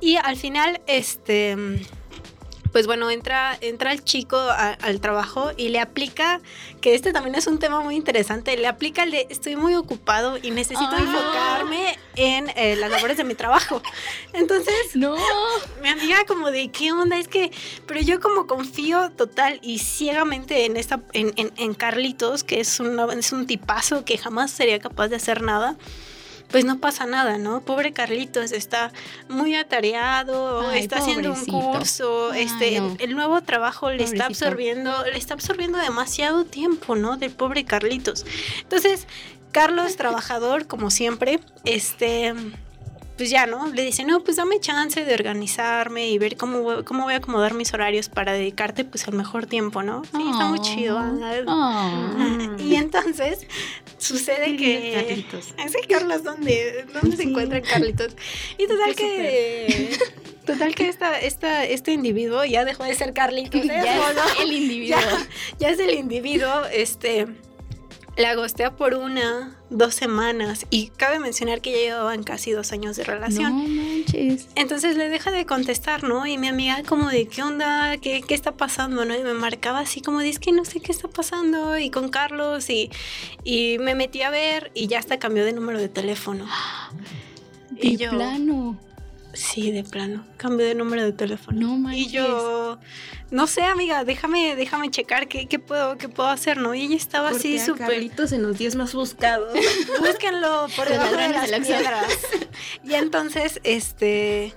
Y 0.00 0.16
al 0.16 0.36
final, 0.36 0.80
este, 0.86 1.56
pues 2.72 2.86
bueno, 2.86 3.10
entra, 3.10 3.56
entra 3.60 3.92
el 3.92 4.04
chico 4.04 4.36
a- 4.36 4.72
al 4.80 5.00
trabajo 5.00 5.50
y 5.56 5.68
le 5.70 5.80
aplica, 5.80 6.40
que 6.80 6.94
este 6.94 7.12
también 7.12 7.34
es 7.34 7.46
un 7.46 7.58
tema 7.58 7.80
muy 7.80 7.96
interesante, 7.96 8.56
le 8.56 8.66
aplica 8.66 9.02
el 9.04 9.10
de 9.10 9.26
estoy 9.30 9.56
muy 9.56 9.74
ocupado 9.74 10.36
y 10.40 10.50
necesito 10.50 10.90
no. 10.90 10.98
enfocarme 10.98 11.98
en 12.16 12.50
eh, 12.56 12.76
las 12.76 12.90
labores 12.90 13.16
de 13.16 13.24
mi 13.24 13.34
trabajo. 13.34 13.80
Entonces, 14.32 14.74
No. 14.94 15.16
mi 15.82 15.88
amiga 15.88 16.24
como 16.26 16.50
de 16.50 16.68
qué 16.70 16.92
onda 16.92 17.18
es 17.18 17.28
que 17.28 17.50
pero 17.86 18.00
yo 18.00 18.20
como 18.20 18.46
confío 18.46 19.10
total 19.12 19.58
y 19.62 19.78
ciegamente 19.78 20.64
en 20.66 20.76
esta 20.76 21.00
en, 21.12 21.32
en- 21.36 21.52
en 21.56 21.74
Carlitos 21.74 22.44
que 22.44 22.60
es 22.60 22.80
un 22.80 22.98
es 23.18 23.32
un 23.32 23.46
tipazo 23.46 24.04
que 24.04 24.18
jamás 24.18 24.50
sería 24.50 24.78
capaz 24.78 25.08
de 25.08 25.16
hacer 25.16 25.42
nada 25.42 25.76
pues 26.50 26.64
no 26.64 26.78
pasa 26.78 27.04
nada, 27.06 27.36
¿no? 27.38 27.60
Pobre 27.60 27.92
Carlitos 27.92 28.52
está 28.52 28.90
muy 29.28 29.54
atareado, 29.54 30.66
Ay, 30.68 30.80
está 30.80 30.98
haciendo 30.98 31.32
un 31.32 31.44
curso, 31.44 32.30
Ay, 32.32 32.42
este, 32.44 32.80
no. 32.80 32.96
el 32.98 33.14
nuevo 33.14 33.40
trabajo 33.42 33.90
le 33.90 34.04
está 34.04 34.26
absorbiendo, 34.26 35.04
le 35.04 35.18
está 35.18 35.34
absorbiendo 35.34 35.78
demasiado 35.78 36.44
tiempo, 36.44 36.96
¿no? 36.96 37.16
Del 37.16 37.30
pobre 37.32 37.64
Carlitos. 37.64 38.24
Entonces, 38.62 39.06
Carlos, 39.52 39.96
trabajador, 39.96 40.66
como 40.66 40.90
siempre, 40.90 41.40
este, 41.64 42.34
pues 43.16 43.30
ya, 43.30 43.46
¿no? 43.46 43.66
Le 43.68 43.82
dice, 43.82 44.04
no, 44.04 44.20
pues 44.20 44.36
dame 44.36 44.60
chance 44.60 45.04
de 45.04 45.12
organizarme 45.14 46.08
y 46.08 46.18
ver 46.18 46.36
cómo, 46.36 46.60
voy- 46.62 46.84
cómo 46.84 47.02
voy 47.04 47.14
a 47.14 47.16
acomodar 47.16 47.52
mis 47.54 47.74
horarios 47.74 48.08
para 48.08 48.32
dedicarte, 48.32 48.84
pues, 48.84 49.08
al 49.08 49.14
mejor 49.14 49.46
tiempo, 49.46 49.82
¿no? 49.82 50.02
Sí, 50.04 50.22
está 50.30 50.46
muy 50.46 50.60
Oh. 50.60 50.62
chido. 50.62 50.98
Oh. 51.46 52.56
Y 52.58 52.74
entonces 52.76 53.46
sucede 53.98 54.56
que... 54.56 54.92
Carlitos. 54.94 55.54
Ese 55.64 55.78
Carlos, 55.88 56.22
¿dónde, 56.24 56.86
dónde 56.92 57.16
se 57.16 57.22
Sí. 57.24 57.28
encuentra 57.28 57.60
Carlitos? 57.62 58.14
Y 58.56 58.66
total 58.66 58.94
que... 58.94 59.96
Total 60.46 60.74
que 60.74 60.88
esta, 60.88 61.20
esta, 61.20 61.64
este 61.66 61.92
individuo 61.92 62.42
ya 62.44 62.64
dejó 62.64 62.84
de 62.84 62.94
ser 62.94 63.12
Carlitos. 63.12 63.60
¿eh? 63.64 63.68
Ya 63.84 64.08
Solo- 64.08 64.22
es 64.34 64.40
el 64.40 64.52
individuo. 64.52 64.98
ya, 64.98 65.28
ya 65.58 65.68
es 65.70 65.78
el 65.78 65.90
individuo, 65.90 66.64
este, 66.72 67.26
la 68.16 68.34
gostea 68.34 68.74
por 68.74 68.94
una, 68.94 69.54
dos 69.70 69.94
semanas 69.94 70.64
y 70.70 70.88
cabe 70.96 71.18
mencionar 71.18 71.60
que 71.60 71.72
ya 71.72 71.78
llevaban 71.78 72.22
casi 72.22 72.52
dos 72.52 72.72
años 72.72 72.96
de 72.96 73.04
No 73.04 73.12
relación. 73.12 73.97
Manches. 74.12 74.48
Entonces 74.54 74.96
le 74.96 75.08
deja 75.08 75.30
de 75.30 75.46
contestar, 75.46 76.04
¿no? 76.04 76.26
Y 76.26 76.38
mi 76.38 76.48
amiga 76.48 76.82
como 76.84 77.08
de, 77.10 77.26
¿qué 77.26 77.42
onda? 77.42 77.96
¿Qué, 77.98 78.22
qué 78.22 78.34
está 78.34 78.52
pasando? 78.52 79.04
¿no? 79.04 79.14
Y 79.14 79.22
me 79.22 79.34
marcaba 79.34 79.80
así 79.80 80.00
como 80.00 80.20
de, 80.20 80.28
es 80.30 80.38
que 80.38 80.52
no 80.52 80.64
sé 80.64 80.80
qué 80.80 80.92
está 80.92 81.08
pasando. 81.08 81.78
Y 81.78 81.90
con 81.90 82.08
Carlos 82.08 82.68
y, 82.70 82.90
y 83.44 83.78
me 83.78 83.94
metí 83.94 84.22
a 84.22 84.30
ver 84.30 84.70
y 84.74 84.86
ya 84.86 84.98
hasta 84.98 85.18
cambió 85.18 85.44
de 85.44 85.52
número 85.52 85.78
de 85.78 85.88
teléfono. 85.88 86.46
De 87.70 87.88
Y 87.88 87.96
yo- 87.96 88.10
plano. 88.10 88.78
Sí, 89.38 89.70
de 89.70 89.84
plano, 89.84 90.24
cambió 90.36 90.66
de 90.66 90.74
número 90.74 91.04
de 91.04 91.12
teléfono. 91.12 91.60
No 91.60 91.78
manches. 91.78 92.08
Y 92.08 92.10
yo, 92.10 92.80
no 93.30 93.46
sé, 93.46 93.62
amiga, 93.62 94.02
déjame, 94.02 94.56
déjame 94.56 94.90
checar 94.90 95.28
qué, 95.28 95.46
qué 95.46 95.60
puedo, 95.60 95.96
qué 95.96 96.08
puedo 96.08 96.28
hacer, 96.28 96.56
¿no? 96.56 96.74
Y 96.74 96.86
ella 96.86 96.96
estaba 96.96 97.28
así 97.28 97.56
Porque 97.64 98.10
súper. 98.10 98.32
En 98.32 98.42
los 98.42 98.58
10 98.58 98.74
más 98.74 98.94
buscados. 98.94 99.56
Búsquenlo 100.00 100.66
por 100.74 100.88
debajo 100.88 101.14
de 101.16 101.28
las 101.28 101.66
piedras. 101.66 102.18
Y 102.84 102.94
entonces, 102.94 103.60
este, 103.62 104.54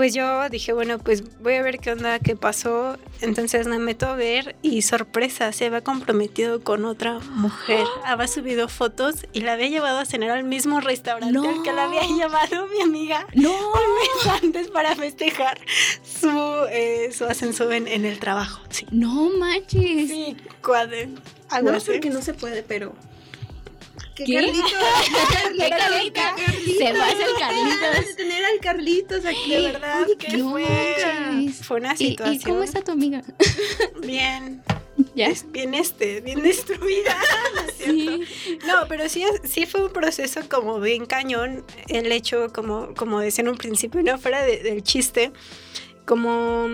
pues 0.00 0.14
yo 0.14 0.48
dije, 0.48 0.72
bueno, 0.72 0.98
pues 0.98 1.22
voy 1.40 1.56
a 1.56 1.62
ver 1.62 1.78
qué 1.78 1.92
onda, 1.92 2.18
qué 2.20 2.34
pasó. 2.34 2.96
Entonces 3.20 3.66
me 3.66 3.78
meto 3.78 4.06
a 4.06 4.14
ver 4.16 4.56
y 4.62 4.80
sorpresa, 4.80 5.52
se 5.52 5.66
había 5.66 5.82
comprometido 5.82 6.64
con 6.64 6.86
otra 6.86 7.18
mujer. 7.32 7.84
Había 8.06 8.26
subido 8.26 8.66
fotos 8.70 9.26
y 9.34 9.42
la 9.42 9.52
había 9.52 9.68
llevado 9.68 9.98
a 9.98 10.06
cenar 10.06 10.30
al 10.30 10.44
mismo 10.44 10.80
restaurante 10.80 11.34
No. 11.34 11.46
al 11.46 11.62
que 11.62 11.72
la 11.74 11.84
había 11.84 12.00
llevado 12.00 12.66
mi 12.68 12.80
amiga 12.80 13.26
No. 13.34 13.50
un 13.52 13.94
mes 14.24 14.42
antes 14.42 14.68
para 14.68 14.96
festejar 14.96 15.60
su, 16.02 16.30
eh, 16.70 17.10
su 17.12 17.26
ascenso 17.26 17.70
en, 17.70 17.86
en 17.86 18.06
el 18.06 18.18
trabajo. 18.20 18.62
Sí, 18.70 18.86
No 18.90 19.28
manches. 19.38 20.08
sí, 20.08 20.34
cuadre. 20.64 21.08
No 21.08 21.20
Aguas, 21.50 21.84
porque 21.84 22.08
no 22.08 22.22
se 22.22 22.32
puede, 22.32 22.62
pero. 22.62 22.94
Que 24.14 24.24
¿Qué? 24.24 24.34
Carlitos. 24.34 24.72
¿Qué 25.58 25.70
Carlitos? 25.70 26.22
Se 26.78 26.92
va 26.92 27.04
a 27.04 27.08
hacer 27.08 27.26
Carlitos. 27.38 28.06
de 28.06 28.14
tener 28.14 28.44
al 28.44 28.60
Carlitos 28.60 29.24
aquí. 29.24 29.50
De 29.50 29.60
verdad 29.62 30.02
Oye, 30.04 30.36
no 30.38 30.50
fue, 30.50 31.48
fue 31.62 31.76
una 31.78 31.94
¿Y, 31.94 31.96
situación 31.96 32.34
y 32.34 32.40
cómo 32.40 32.62
está 32.62 32.82
tu 32.82 32.92
amiga? 32.92 33.22
bien, 34.02 34.62
¿Ya? 35.14 35.32
bien 35.48 35.74
este, 35.74 36.20
bien 36.20 36.42
destruida, 36.42 37.16
¿no 37.54 37.60
es 37.62 37.76
cierto? 37.76 38.24
Sí. 38.24 38.58
No, 38.66 38.86
pero 38.88 39.08
sí, 39.08 39.24
sí 39.44 39.64
fue 39.66 39.84
un 39.86 39.92
proceso 39.92 40.40
como 40.50 40.80
bien 40.80 41.06
cañón, 41.06 41.64
el 41.88 42.10
hecho, 42.12 42.52
como, 42.52 42.94
como 42.94 43.20
decía 43.20 43.42
en 43.42 43.48
un 43.48 43.56
principio, 43.56 44.02
no 44.02 44.18
fuera 44.18 44.42
de- 44.42 44.62
del 44.62 44.82
chiste, 44.82 45.32
como 46.04 46.68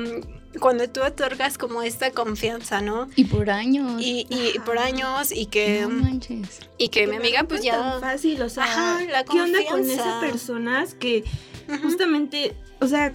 cuando 0.60 0.88
tú 0.88 1.02
otorgas 1.02 1.58
como 1.58 1.82
esta 1.82 2.10
confianza, 2.10 2.80
¿no? 2.80 3.08
Y 3.16 3.25
por 3.25 3.50
años. 3.50 4.00
Y, 4.00 4.26
y 4.28 4.58
por 4.60 4.78
años 4.78 5.32
y 5.32 5.46
que, 5.46 5.82
no 5.82 5.88
manches. 5.90 6.60
y 6.78 6.88
que 6.88 7.06
mi 7.06 7.16
amiga 7.16 7.44
pues 7.44 7.64
es 7.64 7.70
tan 7.70 7.92
ya... 7.94 8.00
fácil, 8.00 8.42
o 8.42 8.48
sea, 8.48 8.64
Ajá, 8.64 9.04
la 9.04 9.25
¿qué 9.25 9.40
onda 9.40 9.58
con 9.70 9.88
esas 9.88 10.22
personas 10.22 10.94
que 10.94 11.25
justamente, 11.82 12.54
o 12.80 12.86
sea, 12.86 13.14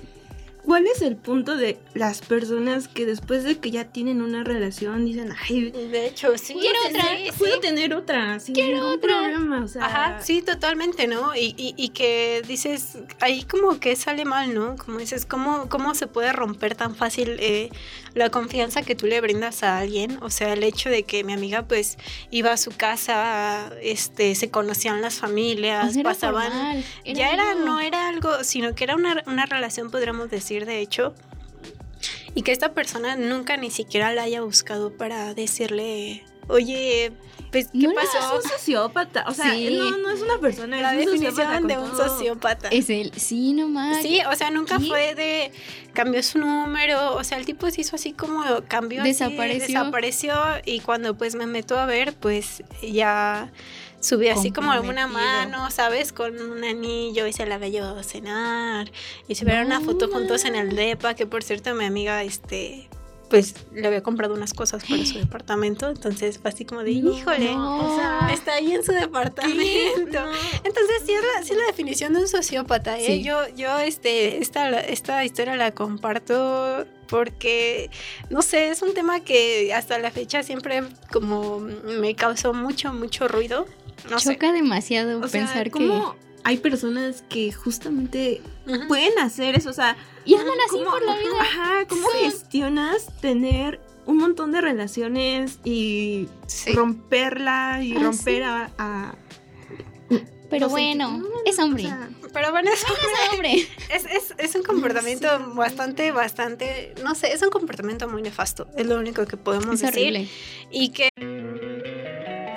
¿cuál 0.64 0.86
es 0.88 1.02
el 1.02 1.16
punto 1.16 1.56
de 1.58 1.80
las 1.94 2.22
personas 2.22 2.88
que 2.88 3.06
después 3.06 3.44
de 3.44 3.58
que 3.60 3.72
ya 3.72 3.86
tienen 3.86 4.22
una 4.22 4.44
relación 4.44 5.06
dicen, 5.06 5.34
ay, 5.50 5.72
De 5.72 6.08
hecho, 6.08 6.38
sí. 6.38 6.54
Quiero 6.60 6.78
otra. 6.88 7.02
sí, 7.18 7.30
puedo 7.38 7.60
tener 7.60 7.94
otra, 7.94 8.40
sin 8.40 8.56
Quiero 8.56 8.88
otra. 8.90 9.20
problema, 9.20 9.64
o 9.64 9.68
sea, 9.68 9.86
Ajá, 9.86 10.22
sí, 10.22 10.42
totalmente, 10.42 11.08
¿no? 11.08 11.36
Y, 11.36 11.54
y, 11.58 11.74
y 11.78 11.90
que 11.90 12.42
dices, 12.48 12.98
ahí 13.20 13.44
como 13.44 13.80
que 13.80 13.96
sale 13.96 14.26
mal, 14.26 14.54
¿no? 14.54 14.76
Como 14.78 15.00
dices, 15.00 15.26
¿cómo, 15.26 15.68
cómo 15.70 15.96
se 15.96 16.08
puede 16.08 16.32
romper 16.34 16.76
tan 16.76 16.96
fácil 16.96 17.38
eh, 17.40 17.70
la 18.14 18.30
confianza 18.30 18.82
que 18.84 18.96
tú 18.96 19.08
le 19.08 19.20
brindas 19.22 19.64
a 19.64 19.78
alguien? 19.80 20.20
O 20.22 20.30
sea, 20.30 20.54
el 20.54 20.64
hecho 20.64 20.90
de 20.90 21.04
que 21.04 21.24
mi 21.24 21.34
amiga 21.34 21.64
pues 21.68 21.98
iba 22.30 22.52
a 22.52 22.58
su 22.58 22.72
casa, 22.72 23.72
este, 23.82 24.36
se 24.36 24.50
conocían 24.50 25.02
las 25.02 25.16
familias, 25.16 25.90
O 25.90 25.92
sea, 25.92 26.02
era 26.02 26.10
pasaban... 26.10 26.84
ya 27.06 27.32
era, 27.32 27.56
no 27.56 27.80
era 27.80 28.08
algo, 28.10 28.44
sino 28.44 28.76
que 28.76 28.84
era 28.84 28.96
una, 28.96 29.24
una 29.28 29.46
relación, 29.46 29.90
podríamos 29.90 30.30
decir, 30.30 30.51
de 30.60 30.80
hecho. 30.80 31.14
Y 32.34 32.44
que 32.44 32.52
esta 32.52 32.74
persona 32.74 33.16
nunca 33.16 33.58
ni 33.58 33.72
siquiera 33.72 34.14
la 34.14 34.24
haya 34.24 34.42
buscado 34.42 34.96
para 34.96 35.34
decirle, 35.34 36.24
oye, 36.48 37.12
pues, 37.52 37.68
¿qué 37.74 37.80
No 37.80 37.90
la- 37.92 38.02
pasó? 38.02 38.40
es 38.40 38.46
un 38.46 38.50
sociópata, 38.52 39.26
o 39.28 39.34
sea, 39.34 39.54
Sí. 39.54 39.76
no, 39.78 39.98
no 39.98 40.10
es 40.12 40.22
una 40.22 40.38
persona, 40.40 40.80
La 40.80 40.94
es 40.96 41.08
un 41.08 41.18
sociópata 41.18 41.52
definición 41.52 41.68
de 41.68 41.78
un 41.78 41.92
todo. 41.92 42.08
sociópata. 42.08 42.70
Es 42.70 42.90
el. 42.90 43.12
Sí, 43.20 43.52
nomás. 43.52 44.02
Sí, 44.02 44.22
o 44.32 44.34
sea, 44.36 44.50
nunca 44.50 44.78
¿Qué? 44.80 44.86
fue 44.86 45.14
de 45.16 45.52
cambió 45.94 46.24
su 46.24 46.38
número, 46.40 47.16
o 47.16 47.24
sea, 47.26 47.38
el 47.38 47.46
tipo 47.46 47.70
se 47.70 47.82
hizo 47.82 47.98
así 47.98 48.14
como 48.14 48.42
cambió 48.70 49.02
así, 49.02 49.10
Desapareció. 49.12 49.68
desapareció 49.68 50.34
y 50.66 50.80
cuando 50.80 51.18
pues 51.18 51.36
me 51.36 51.46
meto 51.48 51.78
a 51.78 51.86
ver, 51.86 52.14
pues 52.14 52.64
ya 52.82 53.52
subió 54.02 54.34
así 54.34 54.52
como 54.52 54.72
alguna 54.72 55.04
Comprometido. 55.04 55.50
mano, 55.50 55.72
¿sabes? 55.72 56.12
Con 56.12 56.40
un 56.42 56.64
anillo 56.64 57.28
y 57.28 57.34
se 57.34 57.46
la 57.46 57.56
había 57.56 57.70
llevado 57.70 58.00
a 58.00 58.04
cenar 58.04 58.92
y 59.28 59.36
se 59.36 59.46
vieron 59.46 59.68
una 59.68 59.80
foto 59.80 60.10
juntos 60.10 60.44
en 60.46 60.56
el 60.56 60.68
manches. 60.68 60.88
depa, 60.88 61.14
que 61.14 61.26
por 61.26 61.44
cierto 61.44 61.74
mi 61.74 61.86
amiga 61.86 62.24
este 62.24 62.90
pues 63.32 63.56
le 63.74 63.88
había 63.88 64.04
comprado 64.04 64.34
unas 64.34 64.54
cosas 64.54 64.84
para 64.84 65.06
su 65.06 65.18
departamento, 65.18 65.88
entonces 65.88 66.38
fue 66.38 66.52
así 66.52 66.66
como 66.66 66.84
de, 66.84 66.92
híjole, 66.92 67.56
no. 67.56 67.94
o 67.94 67.96
sea, 67.96 68.30
está 68.34 68.56
ahí 68.56 68.74
en 68.74 68.84
su 68.84 68.92
departamento. 68.92 70.20
Entonces 70.66 71.04
sí 71.06 71.14
es, 71.14 71.22
la, 71.22 71.44
sí 71.44 71.54
es 71.54 71.58
la 71.58 71.66
definición 71.68 72.14
de 72.14 72.20
un 72.20 72.28
sociópata, 72.28 73.00
¿eh? 73.00 73.06
Sí. 73.06 73.24
Yo, 73.24 73.48
yo 73.56 73.80
este, 73.80 74.40
esta, 74.40 74.82
esta 74.82 75.24
historia 75.24 75.56
la 75.56 75.72
comparto 75.72 76.86
porque, 77.08 77.90
no 78.30 78.42
sé, 78.42 78.70
es 78.70 78.82
un 78.82 78.94
tema 78.94 79.22
que 79.22 79.74
hasta 79.74 79.98
la 80.00 80.12
fecha 80.12 80.44
siempre 80.44 80.84
como 81.12 81.60
me 81.60 82.16
causó 82.16 82.54
mucho, 82.54 82.94
mucho 82.94 83.28
ruido. 83.30 83.66
No 84.10 84.20
sé. 84.20 84.34
Choca 84.34 84.52
demasiado 84.52 85.20
O 85.20 85.28
sea, 85.28 85.42
pensar 85.42 85.72
¿cómo 85.72 86.16
hay 86.44 86.58
personas 86.58 87.24
que 87.30 87.52
justamente 87.52 88.42
pueden 88.88 89.18
hacer 89.20 89.56
eso? 89.56 89.70
O 89.70 89.74
sea, 89.74 89.96
que... 90.26 90.32
Y 90.32 90.36
andan 90.36 90.56
así 90.68 90.78
¿cómo- 90.78 90.92
por 90.92 91.04
la 91.06 91.16
vida. 91.18 91.30
Ajá, 91.40 91.86
¿cómo 91.88 92.08
gestionas 92.20 93.08
tener 93.22 93.80
un 94.06 94.18
montón 94.18 94.52
de 94.52 94.62
relaciones 94.62 95.60
y 95.64 96.28
Sí. 96.48 96.74
romperla 96.74 97.80
y 97.84 97.94
Ah, 97.96 98.00
romper 98.04 98.44
a, 98.44 98.72
a- 98.78 99.16
Pero 100.50 100.66
no 100.66 100.70
bueno, 100.70 101.18
no, 101.18 101.28
es 101.46 101.58
hombre. 101.60 101.86
o 101.86 101.88
sea, 101.88 102.10
Pero 102.34 102.52
bueno, 102.52 102.72
es, 102.74 102.82
es 102.82 103.32
hombre. 103.34 103.68
es, 103.94 104.06
es, 104.06 104.34
es 104.38 104.56
un 104.56 104.64
comportamiento 104.64 105.28
bastante, 105.56 106.12
bastante, 106.12 106.94
no 107.04 107.16
sé, 107.16 107.32
es 107.32 107.42
un 107.42 107.50
comportamiento 107.52 108.10
muy 108.10 108.22
nefasto. 108.22 108.68
Es 108.78 108.86
lo 108.86 108.98
único 109.00 109.26
que 109.26 109.38
podemos 109.38 109.76
Es 109.76 109.82
decir. 109.82 110.00
horrible. 110.10 110.28
Y 110.70 110.90
que 110.90 111.10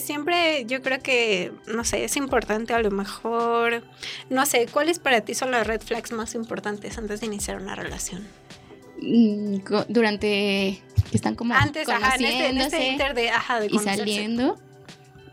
Siempre 0.00 0.64
yo 0.66 0.82
creo 0.82 0.98
que, 1.00 1.52
no 1.68 1.84
sé, 1.84 2.02
es 2.04 2.16
importante 2.16 2.74
a 2.74 2.80
lo 2.80 2.90
mejor, 2.90 3.84
no 4.30 4.44
sé, 4.44 4.66
¿cuáles 4.66 4.98
para 4.98 5.20
ti 5.20 5.32
son 5.34 5.52
las 5.52 5.64
red 5.64 5.80
flags 5.80 6.10
más 6.10 6.34
importantes 6.34 6.98
antes 6.98 7.20
de 7.20 7.26
iniciar 7.26 7.62
una 7.62 7.76
relación? 7.76 8.26
Mm, 9.00 9.58
Durante 9.88 10.82
que 11.08 11.16
están 11.16 11.36
como 11.36 11.54
Antes, 11.54 11.88
ajá, 11.88 12.16
en 12.16 12.24
este, 12.24 12.46
en 12.48 12.58
este 12.58 12.88
inter 12.88 13.14
de, 13.14 13.30
ajá, 13.30 13.60
de 13.60 13.68
y 13.70 13.78
saliendo, 13.78 14.58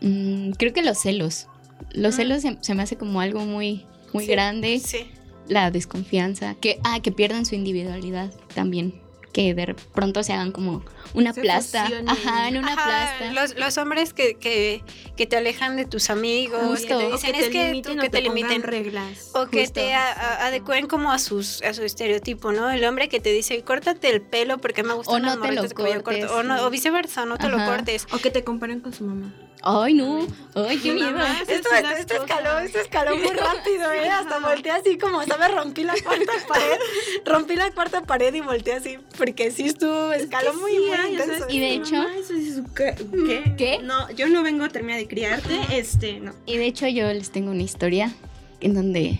mm, 0.00 0.52
creo 0.52 0.72
que 0.72 0.82
los 0.82 0.98
celos. 0.98 1.48
Los 1.90 2.14
Mm. 2.14 2.16
celos 2.16 2.42
se, 2.42 2.56
se 2.60 2.74
me 2.76 2.84
hace 2.84 2.96
como 2.96 3.20
algo 3.20 3.40
muy, 3.40 3.84
muy 4.12 4.24
Sí, 4.24 4.30
grande. 4.30 4.78
Sí. 4.78 5.08
La 5.48 5.72
desconfianza. 5.72 6.54
Que, 6.60 6.78
ah, 6.84 7.00
que 7.02 7.10
pierdan 7.10 7.44
su 7.44 7.56
individualidad 7.56 8.32
también. 8.54 9.02
Que 9.34 9.52
de 9.52 9.74
pronto 9.92 10.22
se 10.22 10.32
hagan 10.32 10.52
como 10.52 10.82
una 11.12 11.32
Se 11.34 11.42
plasta. 11.42 11.82
fusionen. 11.82 12.08
Ajá, 12.08 12.48
en 12.48 12.56
una 12.56 12.72
Ajá, 12.74 12.84
plasta. 13.18 13.32
Los, 13.32 13.56
los 13.58 13.76
hombres 13.78 14.14
que, 14.14 14.34
que, 14.36 14.82
que 15.16 15.26
te 15.26 15.36
alejan 15.36 15.76
de 15.76 15.84
tus 15.86 16.08
amigos, 16.08 16.62
Justo. 16.62 16.86
que 16.86 16.94
te 16.94 17.06
o 17.06 17.12
dicen, 17.12 17.32
que 17.32 17.38
es 17.40 17.44
te 17.46 17.50
que 17.50 17.64
limiten 17.66 17.92
tú 17.94 17.98
o 17.98 18.02
que 18.02 18.08
te 18.10 18.22
pongan 18.22 18.34
limiten. 18.36 18.62
reglas. 18.62 19.30
O 19.34 19.46
que 19.48 19.60
Justo. 19.62 19.74
te 19.80 19.92
a- 19.92 20.12
a- 20.12 20.46
adecúen 20.46 20.86
como 20.86 21.10
a 21.12 21.18
sus 21.18 21.60
a 21.62 21.74
su 21.74 21.82
estereotipo, 21.82 22.52
¿no? 22.52 22.70
El 22.70 22.84
hombre 22.84 23.08
que 23.08 23.18
te 23.20 23.32
dice, 23.32 23.60
córtate 23.62 24.08
el 24.08 24.22
pelo 24.22 24.58
porque 24.58 24.82
me 24.84 24.94
gustan 24.94 25.16
O 25.16 25.18
no 25.18 25.26
las 25.26 25.34
te 25.34 25.52
lo 25.52 25.60
cortes, 25.62 26.02
corto", 26.02 26.36
O, 26.36 26.42
no, 26.44 26.64
o 26.64 26.70
viceversa, 26.70 27.26
no 27.26 27.36
te 27.36 27.48
lo 27.48 27.56
Ajá. 27.56 27.66
cortes. 27.66 28.06
O 28.12 28.18
que 28.18 28.30
te 28.30 28.44
comparen 28.44 28.80
con 28.80 28.92
su 28.94 29.02
mamá. 29.04 29.34
Ay, 29.66 29.94
no. 29.94 30.26
Ay, 30.54 30.78
qué 30.78 30.92
miedo. 30.92 31.10
mamá, 31.12 31.40
Esto, 31.48 31.52
esto, 31.98 32.14
escaló, 32.16 32.58
esto 32.58 32.78
escaló 32.80 33.16
muy 33.16 33.26
rápido, 33.34 33.90
¿eh? 33.92 34.10
Hasta 34.10 34.38
volteé 34.38 34.72
así 34.72 34.98
como, 34.98 35.22
¿sabes? 35.24 35.54
Rompí 35.54 35.84
la 35.84 35.94
cuarta 36.04 36.32
pared, 36.48 36.78
rompí 37.24 37.56
la 37.56 37.70
cuarta 37.70 38.02
pared 38.02 38.34
y 38.34 38.40
volteé 38.42 38.74
así, 38.74 38.98
porque 39.16 39.50
sí 39.50 39.64
estuvo, 39.64 40.12
escaló 40.12 40.50
que 40.52 40.56
muy, 40.58 40.72
sí, 40.72 40.84
sea, 40.90 41.08
intenso. 41.08 41.46
Y 41.48 41.60
de 41.60 41.72
hecho- 41.74 41.94
Mamá, 41.96 42.14
eso 42.18 42.34
es 42.34 42.54
su 42.56 42.64
ca- 42.74 42.94
¿Qué? 42.94 43.54
¿Qué? 43.56 43.78
No, 43.82 44.10
yo 44.10 44.28
no 44.28 44.42
vengo 44.42 44.64
a 44.64 44.68
terminar 44.68 44.98
de 45.00 45.08
criarte, 45.08 45.58
este, 45.70 46.20
no. 46.20 46.34
Y 46.44 46.58
de 46.58 46.66
hecho 46.66 46.86
yo 46.88 47.06
les 47.12 47.30
tengo 47.30 47.50
una 47.50 47.62
historia 47.62 48.12
en 48.60 48.74
donde 48.74 49.18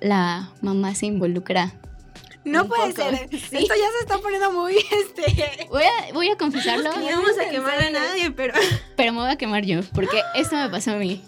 la 0.00 0.50
mamá 0.62 0.94
se 0.94 1.06
involucra. 1.06 1.74
No 2.44 2.66
puede 2.66 2.92
poco. 2.94 3.02
ser. 3.10 3.28
Sí. 3.30 3.56
esto 3.58 3.74
ya 3.74 3.90
se 3.92 3.98
está 4.00 4.18
poniendo 4.18 4.50
muy, 4.52 4.76
este... 4.90 5.66
Voy 5.68 5.82
a, 5.82 6.12
voy 6.12 6.28
a 6.30 6.36
confesarlo, 6.36 6.90
No 6.96 7.04
vamos 7.04 7.38
a 7.38 7.50
quemar 7.50 7.78
a 7.82 7.90
nadie, 7.90 8.30
pero 8.30 8.54
pero 8.96 9.12
me 9.12 9.20
voy 9.20 9.30
a 9.30 9.36
quemar 9.36 9.64
yo, 9.64 9.80
porque 9.94 10.20
esto 10.34 10.56
me 10.56 10.68
pasó 10.68 10.92
a 10.92 10.96
mí. 10.96 11.22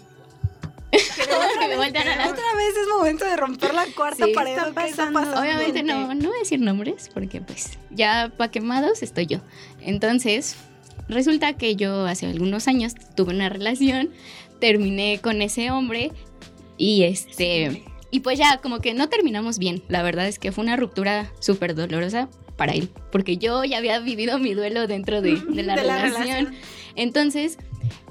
Que 0.91 1.67
me 1.67 1.75
voltean 1.77 2.07
a 2.07 2.15
la- 2.17 2.29
Otra 2.29 2.55
vez 2.55 2.77
es 2.77 2.87
momento 2.87 3.25
de 3.25 3.35
romper 3.35 3.73
la 3.73 3.85
cuarta 3.95 4.25
Sí, 4.25 4.31
pared. 4.33 4.51
está 4.51 4.63
¿o 4.63 4.67
qué 4.67 4.73
pasando. 4.73 5.39
Obviamente 5.39 5.81
no, 5.83 6.13
no 6.13 6.27
voy 6.29 6.35
a 6.37 6.39
decir 6.39 6.59
nombres, 6.59 7.09
porque 7.13 7.41
pues 7.41 7.77
ya 7.89 8.31
pa' 8.37 8.49
quemados 8.51 9.01
estoy 9.01 9.25
yo. 9.25 9.39
Entonces, 9.81 10.55
resulta 11.09 11.53
que 11.53 11.75
yo 11.75 12.05
hace 12.05 12.27
algunos 12.27 12.67
años 12.67 12.93
tuve 13.15 13.33
una 13.33 13.49
relación, 13.49 14.11
terminé 14.59 15.19
con 15.21 15.41
ese 15.41 15.71
hombre 15.71 16.11
y 16.77 17.03
este... 17.03 17.83
Y 18.13 18.19
pues 18.19 18.37
ya 18.37 18.59
como 18.61 18.77
que 18.79 18.93
no 18.93 19.09
terminamos 19.09 19.57
bien. 19.57 19.81
La 19.87 20.03
verdad 20.03 20.27
es 20.27 20.37
que 20.37 20.51
fue 20.51 20.63
una 20.63 20.75
ruptura 20.75 21.31
súper 21.39 21.73
dolorosa 21.73 22.29
para 22.57 22.73
él, 22.73 22.89
porque 23.11 23.37
yo 23.37 23.63
ya 23.63 23.79
había 23.79 23.97
vivido 23.99 24.37
mi 24.37 24.53
duelo 24.53 24.85
dentro 24.85 25.19
de, 25.23 25.35
de 25.49 25.63
la 25.63 25.75
De 25.75 25.83
la 25.83 25.97
relación. 25.97 26.27
relación. 26.27 26.55
Entonces, 26.95 27.57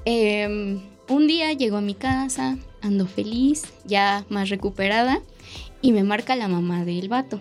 em, 0.03 0.81
un 1.07 1.27
día 1.27 1.53
llegó 1.53 1.77
a 1.77 1.81
mi 1.81 1.93
casa, 1.93 2.57
ando 2.81 3.07
feliz, 3.07 3.63
ya 3.85 4.25
más 4.27 4.49
recuperada, 4.49 5.21
y 5.81 5.93
me 5.93 6.03
marca 6.03 6.35
la 6.35 6.49
mamá 6.49 6.83
del 6.83 7.07
vato. 7.07 7.39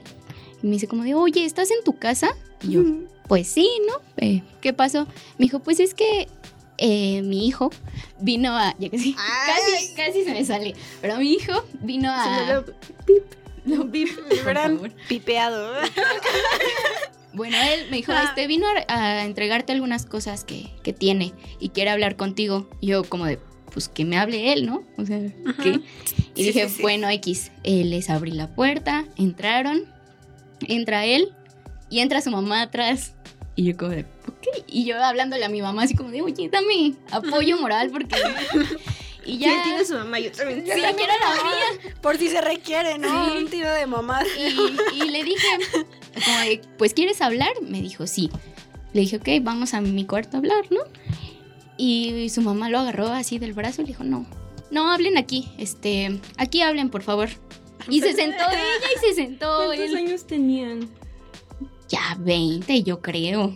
Y 0.62 0.66
me 0.68 0.74
dice 0.74 0.86
como 0.86 1.02
de, 1.02 1.14
oye, 1.14 1.44
¿estás 1.44 1.72
en 1.72 1.82
tu 1.84 1.98
casa? 1.98 2.36
Y 2.62 2.74
yo, 2.74 2.84
pues 3.26 3.48
sí, 3.48 3.68
¿no? 3.88 3.94
Eh, 4.18 4.42
¿Qué 4.60 4.72
pasó? 4.72 5.06
Me 5.38 5.46
dijo, 5.46 5.58
pues 5.58 5.80
es 5.80 5.94
que 5.94 6.28
eh, 6.84 7.22
mi 7.22 7.46
hijo 7.46 7.70
vino 8.20 8.56
a... 8.58 8.74
Ya 8.78 8.90
casi, 8.90 9.14
casi, 9.14 9.94
casi 9.94 10.24
se 10.24 10.32
me 10.32 10.44
sale. 10.44 10.74
Pero 11.00 11.16
mi 11.18 11.32
hijo 11.32 11.64
vino 11.80 12.10
a... 12.10 12.64
No, 13.64 13.84
bip, 13.84 14.08
por 14.18 14.44
Verán, 14.44 14.74
favor. 14.76 14.92
pipeado. 15.08 15.72
Bueno, 17.34 17.56
él 17.56 17.86
me 17.90 17.96
dijo, 17.98 18.12
Ah. 18.12 18.24
este, 18.28 18.46
vino 18.46 18.66
a, 18.88 18.94
a 19.20 19.24
entregarte 19.24 19.72
algunas 19.72 20.04
cosas 20.04 20.44
que, 20.44 20.68
que 20.82 20.92
tiene 20.92 21.32
y 21.60 21.70
quiere 21.70 21.90
hablar 21.90 22.16
contigo. 22.16 22.68
Y 22.80 22.88
yo 22.88 23.04
como 23.04 23.24
de, 23.24 23.38
pues 23.72 23.88
que 23.88 24.04
me 24.04 24.18
hable 24.18 24.52
él, 24.52 24.66
¿no? 24.66 24.82
O 24.98 25.06
sea, 25.06 25.18
¿qué? 25.62 25.80
Y 26.34 26.42
Sí, 26.42 26.44
dije, 26.48 26.68
sí, 26.68 26.74
sí. 26.76 26.82
bueno, 26.82 27.08
X, 27.08 27.50
Eh, 27.62 27.84
les 27.84 28.10
abrí 28.10 28.32
la 28.32 28.54
puerta, 28.54 29.06
entraron, 29.16 29.84
entra 30.68 31.06
él 31.06 31.32
y 31.88 32.00
entra 32.00 32.20
su 32.20 32.30
mamá 32.30 32.62
atrás. 32.62 33.14
Y 33.56 33.64
yo 33.64 33.76
como 33.78 33.92
de, 33.92 34.04
Y 34.66 34.84
yo 34.84 35.02
hablándole 35.02 35.44
a 35.44 35.48
mi 35.48 35.62
mamá 35.62 35.84
así 35.84 35.94
como 35.94 36.10
de, 36.10 36.22
oye, 36.22 36.48
dame 36.48 36.94
apoyo 37.10 37.58
moral 37.58 37.90
porque... 37.90 38.16
y 39.24 39.38
ya 39.38 39.62
tiene 39.62 39.84
su 39.84 39.94
mamá, 39.94 40.18
yo 40.18 40.32
también. 40.32 40.60
Sí, 40.60 40.70
quiero 40.70 40.82
la 40.82 40.92
mía. 40.92 41.94
Por 42.00 42.18
si 42.18 42.28
se 42.28 42.40
requiere, 42.40 42.98
¿no? 42.98 43.30
Sí. 43.30 43.38
Un 43.38 43.48
tiro 43.48 43.72
de 43.72 43.86
mamá. 43.86 44.22
Y, 44.38 45.02
y 45.02 45.10
le 45.10 45.24
dije, 45.24 45.46
como 46.24 46.38
de, 46.40 46.60
pues 46.78 46.94
¿quieres 46.94 47.20
hablar? 47.20 47.52
Me 47.62 47.80
dijo, 47.80 48.06
sí. 48.06 48.30
Le 48.92 49.02
dije, 49.02 49.16
ok, 49.16 49.28
vamos 49.42 49.74
a 49.74 49.80
mi 49.80 50.04
cuarto 50.04 50.36
a 50.36 50.40
hablar, 50.40 50.64
¿no? 50.70 50.80
Y 51.76 52.28
su 52.28 52.42
mamá 52.42 52.68
lo 52.68 52.78
agarró 52.78 53.08
así 53.08 53.38
del 53.38 53.54
brazo 53.54 53.82
y 53.82 53.86
le 53.86 53.92
dijo, 53.92 54.04
no, 54.04 54.26
no, 54.70 54.90
hablen 54.90 55.18
aquí, 55.18 55.50
este, 55.58 56.20
aquí 56.36 56.60
hablen, 56.62 56.90
por 56.90 57.02
favor. 57.02 57.28
Y 57.88 58.00
se 58.00 58.12
sentó 58.12 58.44
ella 58.50 58.62
y 58.96 59.00
se 59.00 59.14
sentó 59.14 59.64
¿Cuántos 59.66 59.90
él. 59.90 59.96
años 59.96 60.26
tenían? 60.26 60.88
Ya 61.88 62.16
20, 62.20 62.82
yo 62.82 63.00
creo. 63.00 63.54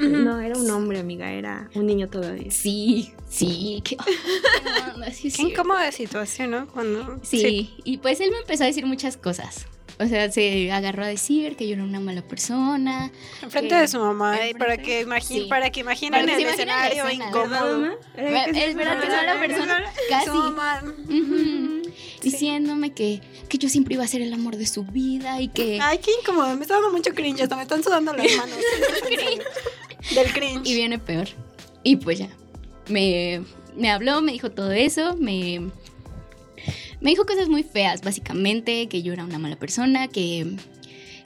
No, 0.00 0.40
era 0.40 0.56
un 0.58 0.70
hombre, 0.70 0.98
amiga, 0.98 1.30
era 1.30 1.68
un 1.74 1.86
niño 1.86 2.08
todavía. 2.08 2.50
Sí, 2.50 3.12
sí. 3.28 3.82
Qué, 3.84 3.96
sí, 5.12 5.32
incómoda 5.42 5.92
situación, 5.92 6.50
¿no? 6.52 6.66
Cuando... 6.68 7.18
Sí, 7.22 7.74
y 7.84 7.98
pues 7.98 8.20
él 8.20 8.30
me 8.30 8.38
empezó 8.38 8.64
a 8.64 8.66
decir 8.66 8.86
muchas 8.86 9.16
cosas. 9.16 9.66
O 9.98 10.06
sea, 10.06 10.32
se 10.32 10.72
agarró 10.72 11.04
a 11.04 11.08
decir 11.08 11.56
que 11.56 11.68
yo 11.68 11.74
era 11.74 11.84
una 11.84 12.00
mala 12.00 12.22
persona. 12.22 13.10
Enfrente 13.42 13.68
que- 13.74 13.80
de 13.82 13.88
su 13.88 13.98
mamá, 13.98 14.38
eh, 14.46 14.54
para 14.58 14.78
que 14.78 15.02
imaginen, 15.02 15.42
sí. 15.42 15.48
para 15.50 15.68
que 15.68 15.80
imaginen 15.80 16.24
Para 16.24 16.36
que 16.38 16.42
el 16.42 16.48
escenario 16.48 17.04
escena. 17.06 17.28
incómodo. 17.28 17.98
que 18.16 18.22
Es 18.66 18.74
verdad 18.74 18.98
que 18.98 19.06
es 19.08 19.12
mala 19.14 19.38
persona. 19.38 19.84
Casi. 20.08 20.26
Su 20.26 20.32
mamá. 20.32 20.82
Ujú. 21.04 21.82
Diciéndome 22.22 22.92
que, 22.94 23.20
que 23.50 23.58
yo 23.58 23.68
siempre 23.68 23.94
iba 23.94 24.04
a 24.04 24.06
ser 24.08 24.22
el 24.22 24.32
amor 24.32 24.56
de 24.56 24.66
su 24.66 24.84
vida 24.84 25.40
y 25.42 25.48
que... 25.48 25.78
Ay, 25.82 25.98
qué 25.98 26.10
incómodo, 26.22 26.54
me 26.56 26.62
está 26.62 26.74
dando 26.74 26.90
mucho 26.92 27.12
cringe, 27.14 27.42
hasta 27.42 27.56
me 27.56 27.62
están 27.62 27.82
sudando 27.82 28.12
las 28.14 28.26
manos. 28.36 28.56
Del 30.14 30.32
cringe. 30.32 30.66
Y 30.68 30.74
viene 30.74 30.98
peor. 30.98 31.28
Y 31.82 31.96
pues 31.96 32.18
ya. 32.18 32.28
Me, 32.88 33.42
me 33.76 33.90
habló, 33.90 34.20
me 34.22 34.32
dijo 34.32 34.50
todo 34.50 34.72
eso, 34.72 35.16
me... 35.16 35.70
Me 37.00 37.08
dijo 37.10 37.24
cosas 37.24 37.48
muy 37.48 37.62
feas, 37.62 38.02
básicamente, 38.02 38.86
que 38.88 39.02
yo 39.02 39.14
era 39.14 39.24
una 39.24 39.38
mala 39.38 39.56
persona, 39.56 40.08
que, 40.08 40.56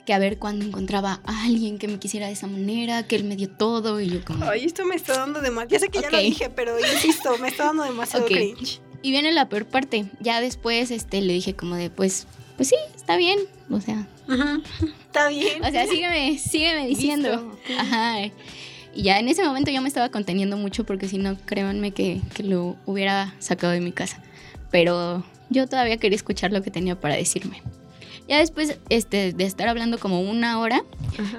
que 0.05 0.13
a 0.13 0.19
ver 0.19 0.37
cuándo 0.39 0.63
encontraba 0.65 1.19
a 1.25 1.43
alguien 1.43 1.77
que 1.77 1.89
me 1.89 1.99
quisiera 1.99 2.27
de 2.27 2.31
esa 2.33 2.47
manera, 2.47 3.05
que 3.05 3.17
él 3.17 3.25
me 3.25 3.35
dio 3.35 3.49
todo 3.49 3.99
y 3.99 4.07
yo 4.07 4.23
como... 4.23 4.45
Ay, 4.49 4.63
esto 4.63 4.85
me 4.85 4.95
está 4.95 5.17
dando 5.17 5.41
demasiado. 5.41 5.71
Ya 5.73 5.79
sé 5.79 5.89
que 5.89 5.99
ya 5.99 6.07
Ok. 6.07 6.13
lo 6.13 6.19
dije, 6.21 6.49
pero 6.49 6.79
insisto, 6.79 7.37
me 7.39 7.49
está 7.49 7.65
dando 7.65 7.83
demasiado 7.83 8.23
Ok. 8.25 8.31
cringe. 8.31 8.79
Y 9.01 9.11
viene 9.11 9.33
la 9.33 9.49
peor 9.49 9.65
parte. 9.65 10.05
Ya 10.21 10.39
después 10.39 10.89
este, 10.91 11.19
le 11.21 11.33
dije 11.33 11.53
como 11.55 11.75
de, 11.75 11.89
pues, 11.89 12.25
pues 12.55 12.69
sí, 12.69 12.75
está 12.95 13.17
bien. 13.17 13.37
O 13.69 13.81
sea, 13.81 14.07
Ujú. 14.29 14.63
Está 15.15 15.29
bien. 15.29 15.63
o 15.63 15.71
sea, 15.71 15.87
sígueme, 15.87 16.37
sígueme 16.37 16.87
diciendo. 16.87 17.29
Listo. 17.29 17.79
Ajá. 17.79 18.25
Y 18.93 19.03
ya 19.03 19.17
en 19.17 19.29
ese 19.29 19.45
momento 19.45 19.71
yo 19.71 19.81
me 19.81 19.87
estaba 19.87 20.09
conteniendo 20.09 20.57
mucho 20.57 20.85
porque 20.85 21.07
si 21.07 21.17
no, 21.17 21.37
créanme 21.45 21.91
que, 21.91 22.19
que 22.33 22.43
lo 22.43 22.75
hubiera 22.85 23.33
sacado 23.39 23.71
de 23.71 23.79
mi 23.79 23.93
casa. 23.93 24.21
Pero 24.71 25.23
yo 25.49 25.67
todavía 25.67 25.95
quería 25.95 26.17
escuchar 26.17 26.51
lo 26.51 26.61
que 26.61 26.69
tenía 26.69 26.99
para 26.99 27.15
decirme. 27.15 27.61
Ya 28.27 28.39
después 28.39 28.77
este, 28.89 29.31
de 29.31 29.43
estar 29.45 29.69
hablando 29.69 29.99
como 29.99 30.19
una 30.19 30.59
hora, 30.59 30.83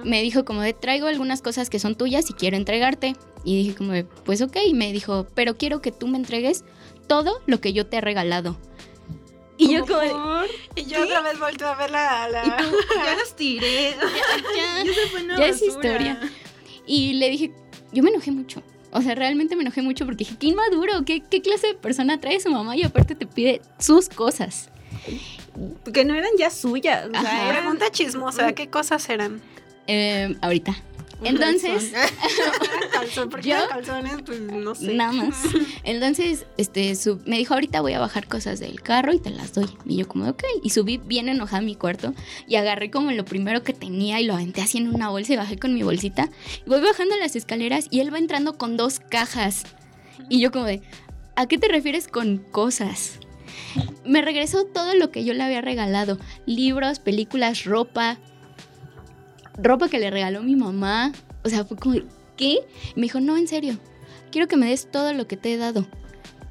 me 0.05 0.23
dijo 0.23 0.47
como 0.47 0.63
de 0.63 0.73
traigo 0.73 1.07
algunas 1.07 1.43
cosas 1.43 1.69
que 1.69 1.79
son 1.79 1.97
tuyas 1.97 2.31
y 2.31 2.33
quiero 2.33 2.57
entregarte. 2.57 3.15
Y 3.45 3.59
dije 3.59 3.75
como 3.75 3.93
de, 3.93 4.05
pues 4.05 4.41
ok, 4.41 4.57
y 4.67 4.73
me 4.73 4.91
dijo, 4.91 5.27
pero 5.35 5.59
quiero 5.59 5.83
que 5.83 5.93
tú 5.93 6.07
me 6.07 6.17
entregues 6.17 6.65
todo 7.07 7.43
lo 7.45 7.61
que 7.61 7.75
yo 7.75 7.85
te 7.85 7.99
he 7.99 8.01
regalado. 8.01 8.57
Y 9.59 9.75
yo 9.75 9.87
como 9.87 10.45
Y 10.75 10.85
yo 10.85 11.03
otra 11.03 11.23
vez 11.23 11.39
volteo 11.39 11.69
a 11.69 11.75
ver 11.75 11.91
la... 11.91 12.29
la... 12.29 12.45
Ya 12.45 13.17
los 13.19 13.35
tiré. 13.35 13.91
ya, 14.57 14.85
Ya 14.85 14.95
se 14.95 15.07
fue 15.09 15.25
una 15.25 15.39
ya 15.39 15.47
es 15.47 15.63
historia. 15.63 16.21
Y 16.87 17.15
le 17.15 17.31
dije, 17.31 17.53
yo 17.93 18.03
me 18.03 18.11
enojé 18.11 18.31
mucho. 18.31 18.63
O 18.93 19.03
sea, 19.03 19.15
realmente 19.15 19.57
me 19.57 19.63
enojé 19.63 19.83
mucho 19.83 20.05
porque 20.05 20.25
dije, 20.25 20.37
qué 20.39 20.49
inmaduro, 20.49 21.05
¿qué, 21.05 21.21
qué 21.21 21.43
clase 21.43 21.69
de 21.69 21.75
persona 21.75 22.21
trae 22.21 22.41
su 22.41 22.51
mamá 22.51 22.77
y 22.77 22.83
aparte 22.83 23.15
te 23.15 23.27
pide 23.27 23.61
sus 23.79 24.09
cosas. 24.09 24.71
Que 25.93 26.05
no 26.05 26.15
eran 26.15 26.31
ya 26.39 26.51
suyas. 26.51 27.09
O 27.09 27.21
sea, 27.21 27.49
Pregunta 27.51 27.91
chismosa, 27.91 28.53
¿qué 28.53 28.69
cosas 28.69 29.09
eran? 29.09 29.41
Eh, 29.87 30.35
ahorita. 30.41 30.77
Entonces, 31.23 31.93
Calzón, 32.93 33.29
porque 33.31 33.49
¿Yo? 33.49 33.57
los 33.57 33.69
calzones, 33.69 34.17
pues 34.25 34.41
no 34.41 34.75
sé. 34.75 34.95
nada 34.95 35.13
más. 35.13 35.37
Entonces, 35.85 36.47
este, 36.57 36.95
me 37.25 37.39
dijo, 37.39 37.55
ahorita 37.55 37.81
voy 37.81 37.95
a 37.95 38.01
bajar 38.01 38.27
cosas 38.29 38.61
del 38.61 38.83
carro 38.83 39.13
y 39.13 39.19
te 39.19 39.31
las 39.31 39.55
doy. 39.55 39.69
Y 39.87 39.97
yo 39.97 40.09
como, 40.09 40.29
ok. 40.29 40.45
Y 40.63 40.71
subí 40.71 40.99
bien 40.99 41.29
enojada 41.29 41.59
a 41.59 41.63
mi 41.63 41.75
cuarto 41.75 42.15
y 42.47 42.57
agarré 42.57 42.91
como 42.91 43.11
lo 43.13 43.25
primero 43.25 43.63
que 43.63 43.73
tenía 43.73 44.21
y 44.21 44.25
lo 44.25 44.35
aventé 44.35 44.61
así 44.63 44.79
en 44.79 44.95
una 44.95 45.09
bolsa 45.09 45.33
y 45.33 45.37
bajé 45.37 45.59
con 45.59 45.75
mi 45.75 45.83
bolsita. 45.83 46.29
Y 46.67 46.69
voy 46.69 46.81
bajando 46.81 47.17
las 47.17 47.37
escaleras 47.37 47.87
y 47.91 48.01
él 48.01 48.13
va 48.13 48.19
entrando 48.19 48.59
con 48.59 48.77
dos 48.77 49.01
cajas. 49.01 49.65
Y 50.29 50.41
yo 50.41 50.51
como 50.51 50.65
de, 50.65 50.83
¿a 51.35 51.47
qué 51.47 51.59
te 51.59 51.69
refieres 51.69 52.09
con 52.09 52.39
cosas? 52.39 53.21
Me 54.05 54.23
regresó 54.23 54.65
todo 54.65 54.95
lo 54.95 55.11
que 55.11 55.25
yo 55.25 55.35
le 55.35 55.43
había 55.43 55.61
regalado. 55.61 56.19
Libros, 56.47 56.99
películas, 56.99 57.65
ropa. 57.65 58.19
Ropa 59.59 59.89
que 59.89 59.99
le 59.99 60.11
regaló 60.11 60.43
mi 60.43 60.57
mamá. 60.57 61.13
O 61.45 61.49
sea, 61.49 61.65
fue 61.65 61.77
como, 61.77 61.95
¿qué? 62.37 62.59
Y 62.95 62.95
me 62.97 63.03
dijo, 63.03 63.21
no, 63.21 63.37
en 63.37 63.49
serio. 63.49 63.79
Quiero 64.31 64.49
que 64.49 64.57
me 64.57 64.67
des 64.69 64.91
todo 64.91 65.13
lo 65.13 65.27
que 65.27 65.37
te 65.37 65.53
he 65.55 65.57
dado. 65.57 65.87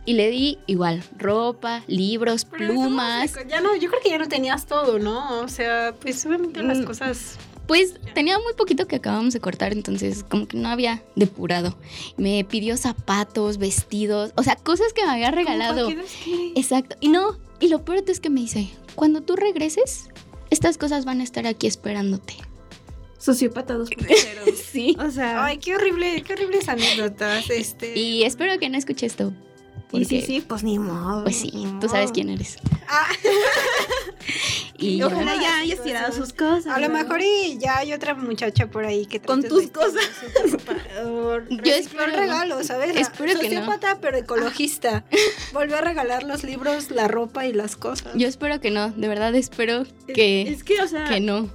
Y 0.07 0.13
le 0.13 0.29
di 0.29 0.59
igual, 0.67 1.03
ropa, 1.17 1.83
libros, 1.87 2.45
Pero 2.45 2.67
plumas. 2.73 3.25
estamos- 3.25 3.51
Ya 3.51 3.59
no, 3.61 3.75
yo 3.75 3.89
creo 3.89 4.01
que 4.01 4.09
ya 4.09 4.17
no 4.19 4.27
tenías 4.27 4.67
todo, 4.67 4.99
¿no? 4.99 5.41
O 5.41 5.47
sea, 5.47 5.95
pues 5.99 6.23
obviamente 6.25 6.61
las 6.61 6.79
Mm. 6.79 6.83
cosas. 6.85 7.37
Pues 7.67 7.95
tenía 8.13 8.37
muy 8.37 8.53
poquito 8.53 8.87
que 8.87 8.97
acabamos 8.97 9.33
de 9.33 9.39
cortar, 9.39 9.73
entonces 9.73 10.23
como 10.23 10.47
que 10.47 10.57
no 10.57 10.69
había 10.69 11.01
depurado. 11.15 11.75
Me 12.17 12.43
pidió 12.43 12.77
zapatos, 12.77 13.57
vestidos, 13.57 14.31
o 14.35 14.43
sea, 14.43 14.55
cosas 14.55 14.93
que 14.93 15.03
me 15.03 15.11
había 15.11 15.31
regalado. 15.31 15.89
Exacto. 16.55 16.95
Y 16.99 17.09
no, 17.09 17.39
y 17.59 17.69
lo 17.69 17.83
peor 17.83 18.03
es 18.07 18.19
que 18.19 18.29
me 18.29 18.41
dice, 18.41 18.69
cuando 18.93 19.21
tú 19.21 19.35
regreses, 19.35 20.09
estas 20.51 20.77
cosas 20.77 21.05
van 21.05 21.21
a 21.21 21.23
estar 21.23 21.47
aquí 21.47 21.65
esperándote. 21.65 22.35
Sociópata 23.17 23.75
2.0. 23.77 24.53
Sí. 24.75 24.95
O 24.99 25.09
sea, 25.09 25.45
Ay, 25.45 25.57
qué 25.57 25.73
horrible, 25.75 26.21
qué 26.23 26.33
horribles 26.33 26.67
anécdotas. 26.67 27.49
Este. 27.49 27.97
Y 27.97 28.23
espero 28.23 28.59
que 28.59 28.69
no 28.69 28.77
escuche 28.77 29.05
esto. 29.05 29.31
y 29.93 30.03
sí, 30.03 30.15
porque, 30.15 30.25
sí, 30.25 30.41
pues 30.45 30.63
ni 30.63 30.77
modo. 30.79 31.23
Pues 31.23 31.37
sí, 31.37 31.51
tú 31.79 31.87
sabes 31.87 32.11
quién 32.11 32.29
eres. 32.29 32.57
Ah, 32.89 33.07
Y 34.77 35.01
Ojalá 35.01 35.35
ya- 35.35 35.41
ya 35.41 35.57
hayas 35.59 35.81
tirado 35.83 36.11
sus 36.11 36.33
cosas. 36.33 36.67
a 36.67 36.79
lo 36.79 36.89
¿no? 36.89 36.95
mejor 36.95 37.21
y 37.21 37.57
ya 37.57 37.77
hay 37.77 37.93
otra 37.93 38.13
muchacha 38.15 38.67
por 38.69 38.83
ahí 38.85 39.05
que 39.05 39.21
Con 39.21 39.39
trate 39.39 39.55
tus 39.55 39.71
cosas. 39.71 40.03
Yo 41.63 41.73
espero- 41.73 42.07
regalo, 42.07 42.61
¿sabes? 42.63 42.93
La 42.93 42.99
espero 43.01 43.39
que 43.39 43.49
no. 43.49 43.55
Sociópata, 43.61 43.99
pero 44.01 44.17
ecologista. 44.17 45.05
Volvió 45.53 45.77
a 45.77 45.81
regalar 45.81 46.23
los 46.23 46.43
libros, 46.43 46.91
la 46.91 47.07
ropa 47.07 47.45
y 47.45 47.53
las 47.53 47.77
cosas. 47.77 48.13
Yo 48.15 48.27
espero 48.27 48.59
que 48.59 48.71
no, 48.71 48.89
de 48.91 49.07
verdad 49.07 49.33
espero 49.35 49.85
que, 50.13 50.41
Es 50.49 50.63
que, 50.65 50.81
o 50.81 50.87
sea, 50.87 51.05
que 51.05 51.21
no. 51.21 51.49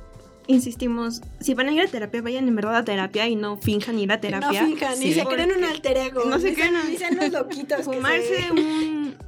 Insistimos, 0.50 1.22
si 1.40 1.54
van 1.54 1.68
a 1.68 1.72
ir 1.72 1.80
a 1.80 1.86
terapia, 1.86 2.22
vayan 2.22 2.46
en 2.48 2.56
verdad 2.56 2.76
a 2.76 2.84
terapia 2.84 3.26
y 3.28 3.36
no 3.36 3.56
finjan 3.56 3.98
ir 3.98 4.10
a 4.12 4.20
terapia. 4.20 4.62
No 4.62 4.68
finjan, 4.68 4.98
ni 5.00 5.06
Sí. 5.06 5.14
se 5.14 5.24
creen 5.24 5.52
un 5.56 5.64
alter 5.64 5.96
ego. 5.96 6.24
No 6.24 6.38
se 6.38 6.50
Ni 6.50 6.54
creen 6.56 6.74
Ni 6.88 6.96
sean 6.96 7.16
los 7.16 7.30
loquitos. 7.30 7.78
que 7.78 7.84
Fumarse 7.84 8.42
se- 8.42 8.50
un... 8.52 9.14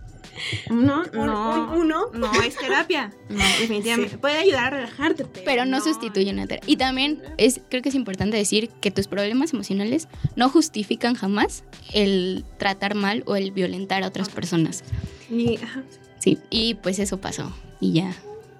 No. 0.70 1.02
un- 1.12 1.78
uno. 1.80 2.06
No, 2.14 2.32
es 2.42 2.56
terapia. 2.56 3.12
No, 3.28 3.36
definitivamente. 3.60 4.16
Puede 4.18 4.38
ayudar 4.38 4.64
a 4.64 4.70
relajarte, 4.78 5.24
pero, 5.26 5.44
Pero 5.44 5.64
no, 5.66 5.80
sustituye 5.80 6.30
una 6.32 6.46
terapia. 6.46 6.70
Y 6.72 6.76
también 6.76 7.22
es, 7.36 7.60
creo 7.68 7.82
que 7.82 7.90
es 7.90 7.94
importante 7.94 8.36
decir 8.36 8.68
que 8.80 8.90
tus 8.90 9.06
problemas 9.08 9.52
emocionales 9.52 10.08
no 10.36 10.48
justifican 10.48 11.14
jamás 11.14 11.64
el 11.92 12.44
tratar 12.58 12.94
mal 12.94 13.22
o 13.26 13.36
el 13.36 13.50
violentar 13.50 14.02
a 14.04 14.08
otras 14.08 14.30
personas. 14.30 14.82
Y, 15.30 15.56
ajá. 15.62 15.82
Sí, 16.18 16.38
y 16.50 16.74
pues 16.74 16.98
eso 16.98 17.20
pasó. 17.20 17.52
Y 17.80 17.92
ya. 17.92 18.14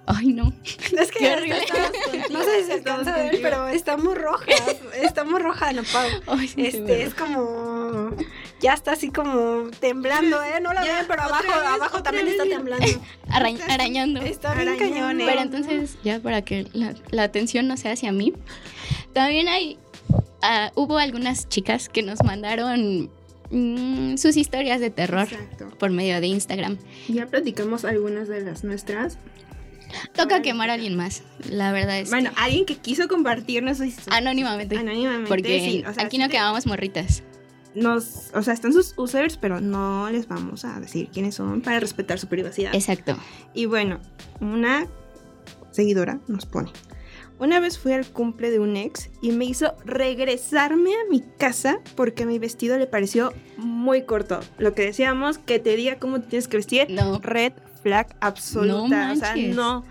Ay, 0.07 0.29
no. 0.33 0.53
Es 0.99 1.11
que 1.12 1.33
estamos- 1.33 1.91
no 2.31 2.43
sé 2.43 2.61
si 2.61 2.67
se 2.67 2.73
alcanza 2.75 3.15
a 3.15 3.19
ver, 3.19 3.38
pero 3.41 3.69
estamos 3.69 4.17
rojas. 4.19 4.77
Estamos 5.01 5.41
rojas, 5.43 5.75
no 5.75 5.83
Pau. 5.85 6.09
Ay, 6.38 6.49
sí, 6.49 6.67
Este 6.67 7.03
es 7.05 7.15
como 7.15 8.11
ya 8.61 8.75
está 8.75 8.93
así 8.93 9.11
como 9.11 9.71
temblando, 9.81 10.43
¿eh? 10.43 10.61
No 10.61 10.73
la 10.73 10.85
Ya, 10.85 10.97
ven, 10.99 11.05
pero 11.09 11.23
abajo, 11.23 11.43
vez, 11.49 11.67
abajo 11.67 12.03
también 12.03 12.27
vez. 12.27 12.35
está 12.37 12.49
temblando. 12.49 12.87
Arañ- 13.29 13.61
arañando. 13.69 14.21
Está 14.23 14.55
bien 14.55 14.69
Arañando. 14.69 14.95
cañón, 14.95 15.21
¿eh? 15.21 15.25
Pero 15.27 15.41
entonces, 15.41 15.97
ya 16.05 16.21
para 16.21 16.43
que 16.43 16.67
la, 16.73 16.95
la 17.11 17.23
atención 17.25 17.67
no 17.69 17.77
sea 17.77 17.93
hacia 17.93 18.12
mí, 18.12 18.33
también 19.12 19.49
hay, 19.49 19.79
ah, 20.43 20.71
hubo 20.75 20.99
algunas 20.99 21.49
chicas 21.49 21.88
que 21.88 22.03
nos 22.03 22.23
mandaron 22.25 23.11
mm, 23.51 24.17
sus 24.17 24.37
historias 24.37 24.81
de 24.81 24.91
terror 24.91 25.29
Exacto. 25.31 25.71
por 25.79 25.91
medio 25.91 26.21
de 26.21 26.27
Instagram. 26.29 26.79
Ya 27.09 27.27
platicamos 27.27 27.85
algunas 27.85 28.29
de 28.29 28.41
las 28.43 28.62
nuestras. 28.65 29.19
Toca 30.15 30.43
quemar 30.43 30.71
a 30.71 30.75
alguien 30.75 30.97
más, 30.97 31.23
la 31.51 31.73
verdad 31.73 31.99
es 32.01 32.11
Bueno, 32.11 32.31
que- 32.35 32.41
alguien 32.41 32.65
que 32.67 32.77
quiso 32.77 33.09
compartirnos 33.09 33.79
su 33.79 33.85
historia. 33.85 34.19
anónimamente. 34.19 34.77
Anónimamente. 34.77 35.29
Porque 35.29 35.61
sí, 35.61 35.85
o 35.89 35.93
sea, 35.93 36.05
aquí 36.05 36.17
sí 36.17 36.23
no 36.23 36.27
te- 36.29 36.33
quemamos 36.33 36.67
morritas. 36.67 37.23
Nos, 37.75 38.31
o 38.35 38.43
sea, 38.43 38.53
están 38.53 38.73
sus 38.75 38.93
users, 38.99 39.39
pero 39.39 39.61
no 39.61 40.11
les 40.11 40.29
vamos 40.29 40.65
a 40.67 40.79
decir 40.79 41.09
quiénes 41.13 41.35
son 41.37 41.63
para 41.63 41.81
respetar 41.81 42.19
su 42.19 42.27
privacidad. 42.27 42.75
Exacto. 42.75 43.17
Y 43.55 43.65
bueno, 43.67 43.99
una 44.41 44.87
seguidora 45.71 46.21
nos 46.29 46.45
pone. 46.47 46.71
Una 47.39 47.59
vez 47.61 47.79
fui 47.79 47.93
al 47.93 48.07
cumple 48.07 48.51
de 48.51 48.61
un 48.61 48.77
ex 48.77 49.11
y 49.21 49.33
me 49.33 49.47
hizo 49.47 49.75
regresarme 49.85 50.93
a 50.93 51.11
mi 51.11 51.23
casa 51.39 51.81
porque 51.97 52.25
mi 52.27 52.39
vestido 52.39 52.79
le 52.79 52.87
pareció 52.87 53.33
muy 53.57 54.03
corto. 54.03 54.41
Lo 54.59 54.75
que 54.75 54.83
decíamos, 54.83 55.39
que 55.39 55.59
te 55.59 55.75
diga 55.75 55.99
cómo 55.99 56.21
te 56.21 56.29
tienes 56.29 56.47
que 56.49 56.59
vestir. 56.59 56.87
No. 56.91 57.19
Red 57.21 57.53
flag 57.83 58.07
absoluta. 58.21 59.07
No 59.07 59.12
o 59.12 59.16
sea, 59.16 59.29
manches. 59.29 59.57
no. 59.57 59.85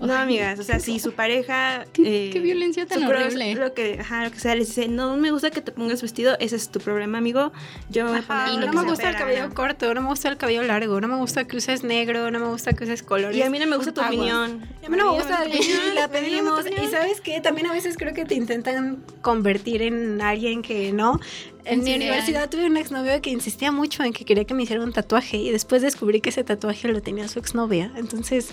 No, 0.00 0.12
amigas, 0.12 0.58
o 0.58 0.64
sea, 0.64 0.80
si 0.80 0.98
su 0.98 1.12
pareja... 1.12 1.86
Qué- 1.92 2.26
eh, 2.26 2.30
qué 2.30 2.40
violencia 2.40 2.84
tan 2.84 3.04
horrible. 3.04 3.54
Lo 3.54 3.72
que, 3.74 3.98
ajá, 4.00 4.24
lo 4.24 4.30
que 4.32 4.38
sea, 4.40 4.54
les 4.54 4.66
dice, 4.68 4.88
no 4.88 5.16
me 5.16 5.30
gusta 5.30 5.50
que 5.50 5.60
te 5.60 5.72
pongas 5.72 6.02
vestido, 6.02 6.36
ese 6.40 6.56
es 6.56 6.68
tu 6.68 6.80
problema, 6.80 7.16
amigo. 7.18 7.52
Yo 7.90 8.04
me 8.04 8.10
voy 8.10 8.18
a 8.18 8.22
Ajá, 8.22 8.44
poner 8.46 8.58
y 8.62 8.66
lo 8.66 8.72
no 8.72 8.82
me 8.82 8.90
gusta 8.90 9.08
el 9.10 9.16
cabello 9.16 9.42
gana". 9.42 9.54
corto, 9.54 9.94
no 9.94 10.02
me 10.02 10.08
gusta 10.08 10.28
el 10.28 10.36
cabello 10.36 10.62
largo, 10.64 11.00
no 11.00 11.08
me 11.08 11.16
gusta 11.16 11.44
que 11.46 11.56
uses 11.56 11.84
negro, 11.84 12.30
no 12.30 12.38
me 12.40 12.48
gusta 12.48 12.72
que 12.74 12.84
uses 12.84 13.02
colores. 13.02 13.36
Y 13.36 13.42
a 13.42 13.48
mí 13.50 13.58
no 13.58 13.66
me 13.66 13.76
gusta 13.76 13.94
tu 13.94 14.00
Aguas. 14.00 14.16
opinión. 14.16 14.62
A 14.84 14.88
mí 14.88 14.96
no 14.96 15.12
me 15.12 15.16
gusta 15.18 15.30
la 15.44 15.46
opinión, 15.46 15.80
pedimos. 15.80 16.04
a 16.04 16.20
mí 16.20 16.30
no 16.36 16.42
me 16.42 16.50
gusta 16.50 16.70
tu 16.70 16.82
Y 16.82 16.86
sabes 16.90 17.20
qué, 17.20 17.40
también 17.40 17.68
a 17.68 17.72
veces 17.72 17.96
creo 17.96 18.12
que 18.12 18.24
te 18.24 18.34
intentan 18.34 19.02
convertir 19.22 19.80
en 19.82 20.20
alguien 20.20 20.60
que 20.62 20.92
no. 20.92 21.20
En 21.66 21.82
mi 21.82 21.94
universidad 21.94 22.50
tuve 22.50 22.66
un 22.66 22.76
exnovio 22.76 23.22
que 23.22 23.30
insistía 23.30 23.72
mucho 23.72 24.02
en 24.02 24.12
que 24.12 24.26
quería 24.26 24.44
que 24.44 24.52
me 24.52 24.64
hiciera 24.64 24.82
un 24.84 24.92
tatuaje 24.92 25.38
y 25.38 25.50
después 25.50 25.80
descubrí 25.80 26.20
que 26.20 26.28
ese 26.28 26.44
tatuaje 26.44 26.88
lo 26.88 27.00
tenía 27.00 27.26
su 27.26 27.38
exnovia. 27.38 27.90
Entonces, 27.96 28.50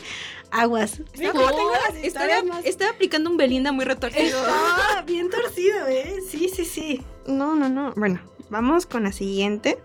aguas. 0.52 1.00
Mira 1.18 1.32
¿Cómo 1.32 1.46
cómo 1.46 1.56
tengo 1.58 1.74
estaba, 1.74 1.94
las 1.96 2.06
historias 2.06 2.44
más- 2.46 2.66
estaba 2.66 2.92
aplicando 2.92 3.30
un 3.30 3.38
Belinda 3.38 3.72
muy 3.72 3.86
retorcido. 3.86 4.40
Estaba 4.40 5.02
bien 5.04 5.30
torcido, 5.30 5.88
¿eh? 5.88 6.16
Sí, 6.30 6.50
sí, 6.54 6.66
sí. 6.66 7.02
No, 7.28 7.56
no, 7.56 7.70
no. 7.70 7.94
Bueno, 7.96 8.20
vamos 8.50 8.86
con 8.86 9.04
la 9.04 9.12
siguiente. 9.12 9.80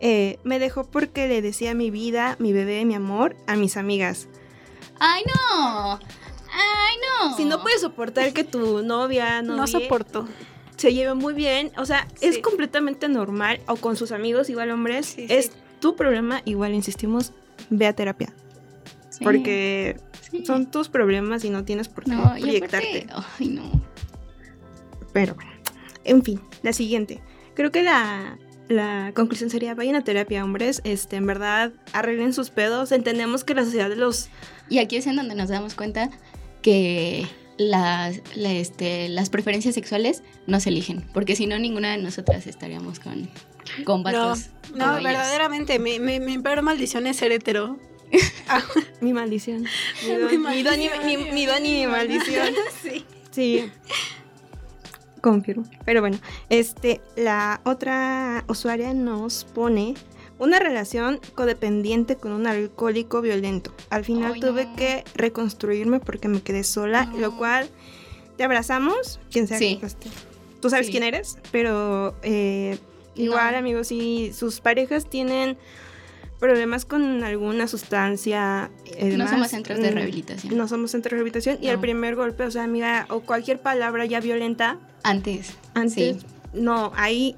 Eh, 0.00 0.38
me 0.44 0.58
dejó 0.58 0.84
porque 0.84 1.28
le 1.28 1.40
decía 1.40 1.72
mi 1.74 1.90
vida, 1.90 2.36
mi 2.38 2.52
bebé, 2.52 2.84
mi 2.84 2.94
amor 2.94 3.36
a 3.46 3.56
mis 3.56 3.76
amigas. 3.76 4.28
¡Ay, 4.98 5.22
no! 5.26 5.98
¡Ay, 6.52 6.96
no! 7.20 7.36
Si 7.36 7.44
no 7.44 7.62
puedes 7.62 7.80
soportar 7.80 8.32
que 8.32 8.44
tu 8.44 8.82
novia, 8.82 9.40
No 9.42 9.56
novia, 9.56 9.66
soporto. 9.66 10.28
se 10.76 10.92
lleve 10.92 11.14
muy 11.14 11.32
bien, 11.34 11.72
o 11.78 11.86
sea, 11.86 12.06
es 12.20 12.38
completamente 12.38 13.08
normal, 13.08 13.60
o 13.66 13.76
con 13.76 13.96
sus 13.96 14.12
amigos, 14.12 14.50
igual 14.50 14.70
hombres, 14.70 15.06
Sí, 15.06 15.26
es 15.28 15.46
sí. 15.46 15.52
tu 15.80 15.96
problema, 15.96 16.42
igual 16.44 16.74
insistimos, 16.74 17.32
ve 17.70 17.86
a 17.86 17.92
terapia. 17.94 18.32
Sí. 19.18 19.24
Porque 19.24 19.96
son 20.44 20.70
tus 20.70 20.88
problemas 20.88 21.44
y 21.44 21.50
no 21.50 21.64
tienes 21.64 21.88
por 21.88 22.04
qué 22.04 22.10
No, 22.12 22.34
proyectarte. 22.38 23.06
aparte, 23.10 23.26
ay, 23.40 23.48
no. 23.48 23.84
Pero 25.12 25.34
bueno, 25.34 25.50
en 26.04 26.22
fin, 26.22 26.40
la 26.62 26.72
siguiente. 26.72 27.20
Creo 27.54 27.70
que 27.70 27.82
la, 27.84 28.36
la 28.68 29.12
conclusión 29.14 29.50
sería, 29.50 29.74
vayan 29.74 29.94
a 29.96 30.02
terapia, 30.02 30.42
hombres. 30.44 30.80
Este, 30.84 31.16
en 31.16 31.26
verdad, 31.26 31.72
arreglen 31.92 32.32
sus 32.32 32.50
pedos. 32.50 32.90
Entendemos 32.90 33.44
que 33.44 33.54
la 33.54 33.64
sociedad 33.64 33.88
de 33.88 33.96
los... 33.96 34.28
Y 34.68 34.78
aquí 34.78 34.96
es 34.96 35.06
en 35.06 35.16
donde 35.16 35.34
nos 35.36 35.48
damos 35.48 35.74
cuenta 35.74 36.10
que 36.62 37.26
las, 37.56 38.20
la- 38.34 38.52
este, 38.52 39.08
las 39.08 39.30
preferencias 39.30 39.74
sexuales 39.76 40.24
no 40.48 40.58
se 40.58 40.70
eligen, 40.70 41.04
porque 41.14 41.36
si 41.36 41.46
no, 41.46 41.56
ninguna 41.58 41.92
de 41.92 41.98
nosotras 42.02 42.48
estaríamos 42.48 42.98
con, 42.98 43.28
con 43.84 44.02
No, 44.02 44.04
vatos. 44.04 44.48
no, 44.74 44.94
verdaderamente, 44.94 45.78
mi, 45.78 46.00
mi, 46.00 46.18
mi 46.18 46.38
peor 46.38 46.62
maldición 46.62 47.06
es 47.06 47.18
ser 47.18 47.30
hetero. 47.30 47.78
Mi 49.00 49.12
maldición. 49.20 49.64
Mi 50.06 50.12
Mi 50.12 50.14
don, 50.16 50.30
mi 50.50 50.62
don 50.62 50.80
y 50.80 50.88
maldición, 50.88 51.06
mi, 51.06 51.16
mi- 51.16 51.30
mi 51.32 51.46
don 51.46 51.66
y 51.66 51.72
mi 51.80 51.86
maldición. 51.86 52.48
sí. 52.82 53.04
Sí. 53.30 53.70
Confirmo. 55.20 55.64
Pero 55.86 56.00
bueno, 56.00 56.18
este, 56.50 57.00
la 57.16 57.60
otra 57.64 58.44
usuaria 58.46 58.92
nos 58.92 59.44
pone 59.44 59.94
una 60.38 60.58
relación 60.58 61.18
codependiente 61.34 62.16
con 62.16 62.32
un 62.32 62.46
alcohólico 62.46 63.22
violento. 63.22 63.74
Al 63.88 64.04
final 64.04 64.38
tuve 64.38 64.66
no. 64.66 64.76
que 64.76 65.04
reconstruirme 65.14 66.00
porque 66.00 66.28
me 66.28 66.42
quedé 66.42 66.62
sola, 66.64 67.06
No. 67.06 67.18
lo 67.18 67.36
cual 67.38 67.68
te 68.36 68.44
abrazamos, 68.44 69.18
quien 69.30 69.46
sea 69.48 69.58
Sí. 69.58 69.78
que 69.78 69.86
este, 69.86 70.08
Tú 70.60 70.70
sabes 70.70 70.86
Sí. 70.86 70.92
quién 70.92 71.04
eres, 71.04 71.38
pero 71.52 72.16
eh, 72.22 72.78
igual, 73.14 73.52
No. 73.52 73.58
amigos, 73.58 73.88
si 73.88 74.32
sus 74.32 74.60
parejas 74.60 75.08
tienen 75.08 75.56
problemas 76.44 76.84
con 76.84 77.24
alguna 77.24 77.66
sustancia, 77.66 78.70
eh, 78.86 79.04
No 79.04 79.10
demás, 79.12 79.30
somos 79.30 79.48
centros 79.48 79.78
de 79.78 79.90
mm, 79.90 79.94
rehabilitación. 79.94 80.56
no 80.56 80.68
somos 80.68 80.90
centro 80.90 81.08
de 81.10 81.16
rehabilitación 81.16 81.58
y 81.62 81.68
el 81.68 81.78
primer 81.78 82.16
golpe, 82.16 82.44
o 82.44 82.50
sea, 82.50 82.64
amiga, 82.64 83.06
o 83.08 83.20
cualquier 83.20 83.60
palabra 83.60 84.04
ya 84.04 84.20
violenta, 84.20 84.78
Antes. 85.02 85.54
antes, 85.72 85.94
Sí. 85.94 86.26
no, 86.52 86.92
ahí 86.96 87.34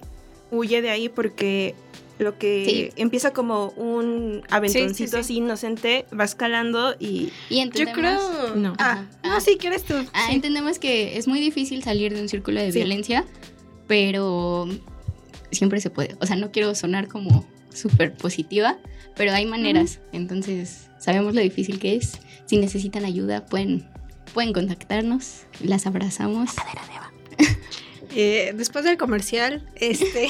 huye 0.51 0.83
de 0.83 0.91
ahí 0.91 1.09
porque 1.09 1.77
lo 2.19 2.37
que 2.39 2.65
Sí. 2.95 3.01
empieza 3.03 3.33
como 3.33 3.69
un 3.77 4.43
aventoncito 4.51 4.95
Sí, 4.95 5.05
sí, 5.05 5.09
sí. 5.09 5.17
así 5.17 5.37
inocente 5.37 6.07
va 6.19 6.25
escalando 6.25 6.97
y 6.99 7.31
Y 7.49 7.57
Yo 7.59 7.63
entendemos... 7.63 7.95
creo. 8.01 8.57
No. 8.57 8.73
Ah, 8.79 8.91
Ajá. 8.93 9.07
no, 9.23 9.35
Ah. 9.37 9.41
sí, 9.41 9.57
¿qué 9.57 9.69
eres 9.69 9.85
tú? 9.85 9.95
Ah, 10.15 10.25
Sí. 10.29 10.35
entendemos 10.35 10.79
que 10.81 11.17
es 11.19 11.29
muy 11.29 11.39
difícil 11.41 11.83
salir 11.85 12.13
de 12.15 12.23
un 12.23 12.29
círculo 12.29 12.61
de 12.61 12.73
Sí. 12.73 12.79
violencia, 12.79 13.25
pero 13.87 14.67
siempre 15.53 15.81
se 15.81 15.91
puede. 15.91 16.17
O 16.21 16.27
sea, 16.27 16.35
no 16.37 16.51
quiero 16.51 16.75
sonar 16.75 17.07
como 17.07 17.47
súper 17.77 18.15
positiva, 18.15 18.79
pero 19.15 19.33
hay 19.33 19.47
maneras. 19.47 20.01
Entonces, 20.13 20.89
sabemos 20.99 21.35
lo 21.35 21.41
difícil 21.41 21.79
que 21.79 21.97
es. 21.97 22.19
Si 22.47 22.57
necesitan 22.59 23.05
ayuda, 23.05 23.45
pueden, 23.47 23.87
pueden 24.35 24.53
contactarnos. 24.53 25.43
Las 25.61 25.87
abrazamos. 25.87 26.51
Eh, 28.19 28.55
después 28.57 28.85
del 28.85 28.97
comercial, 28.97 29.63
este. 29.75 30.29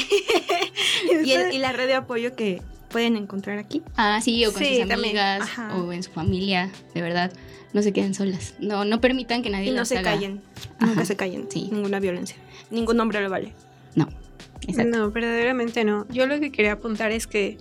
y, 1.24 1.30
el- 1.30 1.52
y 1.52 1.58
la 1.58 1.70
red 1.72 1.86
de 1.86 1.94
apoyo 1.94 2.34
que 2.34 2.60
pueden 2.90 3.16
encontrar 3.16 3.58
aquí. 3.58 3.82
Ah, 3.96 4.20
sí, 4.20 4.44
o 4.44 4.52
con 4.52 4.60
Sí, 4.62 4.80
sus 4.82 4.90
amigas, 4.90 5.48
o 5.76 5.92
en 5.92 6.02
su 6.02 6.10
familia. 6.10 6.70
De 6.94 7.02
verdad, 7.02 7.32
no 7.72 7.82
se 7.82 7.92
queden 7.92 8.14
solas. 8.14 8.54
No, 8.58 8.84
no 8.84 9.00
permitan 9.00 9.42
que 9.42 9.50
nadie 9.50 9.66
Y 9.66 9.70
no 9.70 9.76
las 9.78 9.88
se 9.88 9.98
haga. 9.98 10.12
callen, 10.14 10.40
nunca 10.80 10.92
Ajá. 10.94 11.04
se 11.04 11.14
callen, 11.16 11.46
Sí. 11.50 11.68
ninguna 11.70 12.00
violencia, 12.00 12.36
ningún 12.70 12.98
hombre 12.98 13.20
lo 13.20 13.30
vale. 13.30 13.52
No, 13.94 14.08
No, 14.84 15.10
verdaderamente 15.10 15.84
no. 15.84 16.06
Yo 16.08 16.26
lo 16.26 16.40
que 16.40 16.50
quería 16.50 16.72
apuntar 16.72 17.12
es 17.12 17.26
que 17.26 17.58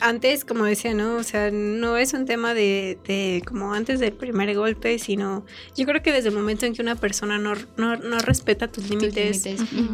antes, 0.00 0.44
como 0.44 0.64
decía, 0.64 0.94
¿no? 0.94 1.16
O 1.16 1.22
sea, 1.22 1.50
no 1.50 1.96
es 1.96 2.12
un 2.12 2.26
tema 2.26 2.54
de, 2.54 2.98
de 3.06 3.42
como 3.46 3.72
antes 3.74 4.00
del 4.00 4.12
primer 4.12 4.54
golpe, 4.54 4.98
sino 4.98 5.44
yo 5.76 5.86
creo 5.86 6.02
que 6.02 6.12
desde 6.12 6.28
el 6.28 6.34
momento 6.34 6.66
en 6.66 6.74
que 6.74 6.82
una 6.82 6.94
persona 6.96 7.38
no, 7.38 7.54
no, 7.76 7.96
no 7.96 8.18
respeta 8.18 8.68
tus 8.68 8.84
Tus 8.84 8.90
límites, 8.90 9.44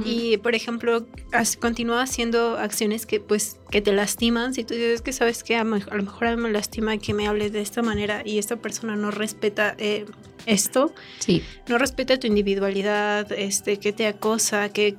y 0.04 0.36
por 0.38 0.54
ejemplo 0.54 1.06
as- 1.32 1.56
continúa 1.56 2.02
haciendo 2.02 2.56
acciones 2.58 3.06
que 3.06 3.20
pues 3.20 3.58
que 3.70 3.80
te 3.80 3.92
lastiman 3.92 4.52
si 4.54 4.64
tú 4.64 4.74
dices 4.74 5.00
que 5.02 5.12
sabes 5.12 5.44
que 5.44 5.54
a, 5.56 5.64
lo 5.64 5.70
mejor- 5.70 5.92
a 5.92 5.96
lo 5.96 6.02
mejor 6.02 6.36
me 6.36 6.50
lastima 6.50 6.96
que 6.98 7.14
me 7.14 7.28
hables 7.28 7.52
de 7.52 7.60
esta 7.60 7.82
manera 7.82 8.22
y 8.24 8.38
esta 8.38 8.56
persona 8.56 8.96
no 8.96 9.10
respeta 9.12 9.74
eh, 9.78 10.06
esto 10.46 10.92
Sí. 11.20 11.42
no 11.68 11.78
respeta 11.78 12.18
tu 12.18 12.26
individualidad 12.26 13.30
este 13.32 13.78
que 13.78 13.92
te 13.92 14.06
acosa 14.06 14.70
que 14.70 14.96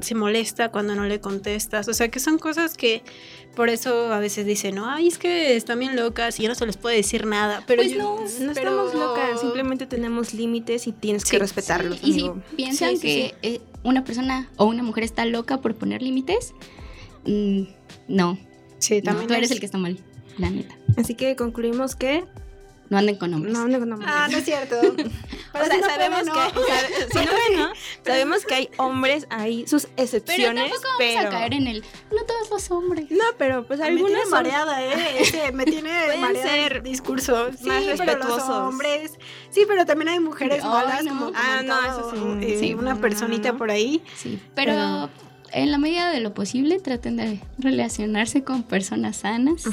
se 0.00 0.14
molesta 0.14 0.70
cuando 0.70 0.94
no 0.94 1.04
le 1.04 1.18
contestas 1.20 1.88
o 1.88 1.94
sea 1.94 2.08
que 2.08 2.20
son 2.20 2.38
cosas 2.38 2.76
que 2.76 3.02
por 3.54 3.68
eso 3.68 4.12
a 4.12 4.18
veces 4.18 4.46
dicen 4.46 4.74
no 4.76 4.88
ay 4.88 5.08
es 5.08 5.18
que 5.18 5.56
están 5.56 5.78
bien 5.78 5.94
locas 5.96 6.38
y 6.40 6.44
ya 6.44 6.48
no 6.48 6.54
se 6.54 6.64
les 6.66 6.76
puede 6.76 6.96
decir 6.96 7.26
nada 7.26 7.62
pero 7.66 7.82
Pues 7.82 7.92
yo- 7.92 7.98
no, 7.98 8.20
No 8.20 8.26
pero- 8.54 8.70
estamos 8.70 8.94
locas, 8.94 9.40
simplemente 9.40 9.86
tenemos 9.86 10.32
límites 10.34 10.86
y 10.86 10.92
tienes 10.92 11.22
Sí, 11.22 11.32
que 11.32 11.38
respetarlos, 11.38 11.98
Y 12.02 12.12
si 12.14 12.30
piensan 12.56 12.90
Sí, 12.90 12.96
sí, 12.96 13.02
que 13.02 13.34
eh, 13.42 13.60
una 13.84 14.04
persona 14.04 14.50
o 14.56 14.64
una 14.66 14.82
mujer 14.82 15.04
está 15.04 15.24
loca 15.26 15.60
por 15.60 15.74
poner 15.74 16.02
límites, 16.02 16.54
mm, 17.26 17.62
no, 18.08 18.38
sí 18.78 18.96
no, 18.98 19.02
también 19.04 19.28
tú 19.28 19.34
eres 19.34 19.46
es- 19.50 19.52
el 19.56 19.60
que 19.60 19.66
está 19.66 19.78
mal, 19.78 19.98
la 20.38 20.50
neta. 20.50 20.74
Así 20.96 21.14
que 21.14 21.36
concluimos 21.36 21.94
que 21.96 22.24
No 22.92 22.98
anden 22.98 23.16
con 23.16 23.32
hombres. 23.32 23.54
no, 23.54 23.66
no, 23.66 23.78
no, 23.78 23.96
no. 23.96 24.04
ah 24.06 24.28
no 24.30 24.36
es 24.36 24.44
cierto 24.44 24.76
O 24.78 25.64
sea, 25.64 25.80
sabemos 25.82 26.20
que 26.24 26.28
sabe- 26.30 27.08
si 27.10 27.26
no 27.56 27.66
¿no? 27.68 27.72
sabemos 28.04 28.44
que 28.44 28.54
hay 28.54 28.68
hombres 28.76 29.26
ahí 29.30 29.66
sus 29.66 29.84
pero 29.86 30.02
excepciones, 30.02 30.64
tampoco 30.70 30.82
vamos 30.88 30.96
pero 30.98 31.28
a 31.28 31.30
caer 31.30 31.54
en 31.54 31.66
el 31.68 31.84
no 32.14 32.24
todos 32.24 32.50
los 32.50 32.70
hombres. 32.70 33.10
no, 33.10 33.24
pero 33.38 33.64
pues 33.66 33.80
me 33.80 33.86
algunas 33.86 34.08
tiene 34.08 34.22
son- 34.24 34.30
mareada, 34.32 34.82
¿eh? 34.84 34.92
Ese, 35.20 35.52
me 35.52 35.64
tiene 35.64 35.90
mareada 36.20 36.48
ser 36.50 36.72
el 36.76 36.82
discurso. 36.82 37.50
Sí, 37.58 37.66
más 37.66 37.82
pero 37.82 37.96
los 37.96 37.98
respetuosos. 38.06 38.48
hombres. 38.50 39.18
Sí, 39.50 39.64
pero 39.66 39.86
también 39.86 40.08
hay 40.10 40.20
mujeres 40.20 40.62
malas, 40.62 41.02
no. 41.04 41.10
como 41.18 41.32
Ah, 41.34 41.62
no, 41.64 41.80
eso 41.80 42.10
sí. 42.12 42.46
eh, 42.46 42.56
Sí. 42.60 42.74
una 42.74 42.92
No, 42.94 43.00
personita 43.00 43.48
no, 43.48 43.52
no. 43.54 43.58
por 43.58 43.70
ahí. 43.70 44.02
Sí, 44.16 44.38
pero, 44.54 44.72
Pero- 44.74 45.10
en 45.54 45.70
la 45.70 45.78
medida 45.78 46.10
de 46.10 46.20
lo 46.20 46.34
posible 46.34 46.80
traten 46.80 47.16
de 47.16 47.38
relacionarse 47.58 48.42
con 48.44 48.62
personas 48.62 49.16
sanas 49.18 49.64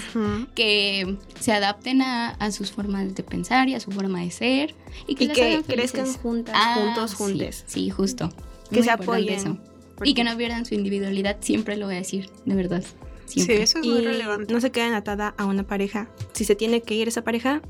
que 0.55 1.17
se 1.39 1.51
adapten 1.53 2.01
a, 2.01 2.29
a 2.31 2.51
sus 2.51 2.71
formas 2.71 3.13
de 3.15 3.23
pensar 3.23 3.69
y 3.69 3.75
a 3.75 3.79
su 3.79 3.91
forma 3.91 4.21
de 4.21 4.31
ser 4.31 4.75
y 5.07 5.15
que, 5.15 5.25
y 5.25 5.27
crezcan 5.29 5.63
felices. 6.05 6.19
juntas, 6.21 6.55
Ah, 6.57 6.75
juntos, 6.75 7.11
sí, 7.11 7.17
juntes. 7.17 7.63
Sí, 7.67 7.89
justo. 7.89 8.29
Que 8.69 8.77
Muy 8.77 8.83
se 8.83 8.91
apoyen. 8.91 9.33
eso. 9.39 9.57
Y 10.03 10.13
que 10.13 10.23
no 10.23 10.35
pierdan 10.37 10.65
su 10.65 10.75
individualidad, 10.75 11.37
siempre 11.41 11.75
lo 11.75 11.87
voy 11.87 11.95
a 11.95 11.99
decir, 11.99 12.29
de 12.45 12.55
verdad. 12.55 12.83
Sí, 13.25 13.41
eso 13.47 13.79
es 13.79 13.85
muy 13.85 13.99
y 13.99 14.05
relevante. 14.05 14.51
no 14.53 14.59
se 14.61 14.71
queden 14.71 14.93
atada 14.93 15.35
a 15.37 15.45
una 15.45 15.63
pareja. 15.63 16.09
Si 16.33 16.45
se 16.45 16.55
tiene 16.55 16.81
que 16.81 16.95
ir 16.95 17.07
esa 17.07 17.23
pareja, 17.23 17.61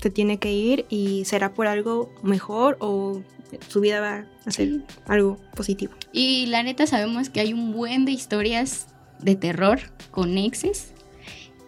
se 0.00 0.10
tiene 0.10 0.38
que 0.38 0.52
ir 0.52 0.86
y 0.88 1.24
será 1.24 1.54
por 1.54 1.66
algo 1.66 2.12
mejor 2.22 2.76
o 2.80 3.20
su 3.68 3.80
vida 3.80 4.00
va 4.00 4.26
a 4.46 4.50
ser 4.50 4.68
Sí. 4.68 4.82
algo 5.06 5.38
positivo. 5.54 5.92
Y 6.12 6.46
la 6.46 6.62
neta 6.62 6.86
sabemos 6.86 7.28
que 7.30 7.40
hay 7.40 7.52
un 7.52 7.72
buen 7.72 8.04
de 8.04 8.12
historias 8.12 8.86
de 9.20 9.36
terror 9.36 9.78
con 10.10 10.36
exes 10.38 10.92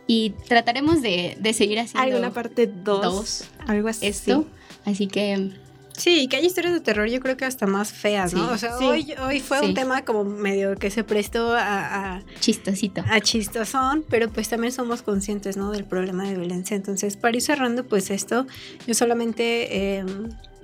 y 0.06 0.30
trataremos 0.48 1.02
de, 1.02 1.36
de 1.40 1.52
seguir 1.52 1.78
Hay 1.78 1.84
haciendo 1.86 2.18
una 2.18 2.32
parte 2.32 2.66
2, 2.66 3.02
dos, 3.02 3.44
algo 3.66 3.88
así. 3.88 4.06
esto. 4.06 4.46
Así 4.84 5.06
que 5.06 5.50
Sí, 5.96 6.26
que 6.28 6.36
hay 6.36 6.46
historias 6.46 6.74
de 6.74 6.80
terror, 6.80 7.08
yo 7.08 7.20
creo 7.20 7.36
que 7.36 7.44
hasta 7.44 7.66
más 7.66 7.92
feas, 7.92 8.34
¿no? 8.34 8.48
Sí. 8.48 8.54
O 8.54 8.58
sea, 8.58 8.78
Sí. 8.78 8.84
hoy, 8.84 9.14
hoy 9.24 9.40
fue 9.40 9.60
Sí. 9.60 9.66
un 9.66 9.74
tema 9.74 10.04
como 10.04 10.24
medio 10.24 10.74
que 10.76 10.90
se 10.90 11.04
prestó 11.04 11.52
a, 11.54 12.16
a, 12.16 12.22
chistosito. 12.40 13.02
a 13.08 13.20
chistosón, 13.20 14.04
pero 14.10 14.28
pues 14.28 14.48
también 14.48 14.72
somos 14.72 15.02
conscientes, 15.02 15.56
¿no? 15.56 15.70
Del 15.70 15.84
problema 15.84 16.24
de 16.28 16.34
violencia. 16.36 16.74
Entonces, 16.76 17.16
para 17.16 17.36
ir 17.36 17.42
cerrando, 17.42 17.84
pues 17.84 18.10
esto, 18.10 18.46
yo 18.86 18.94
solamente, 18.94 19.98
eh, 19.98 20.04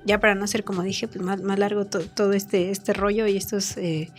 ya 0.03 0.19
para 0.19 0.35
no 0.35 0.47
ser 0.47 0.63
como 0.63 0.81
dije, 0.83 1.07
pues 1.07 1.21
más, 1.23 1.41
más 1.41 1.57
largo 1.59 1.85
to- 1.85 2.01
todo 2.07 2.33
este, 2.33 2.71
este 2.71 2.91
rollo 2.91 3.25
y 3.27 3.37
estos 3.37 3.77
eh, 3.77 4.09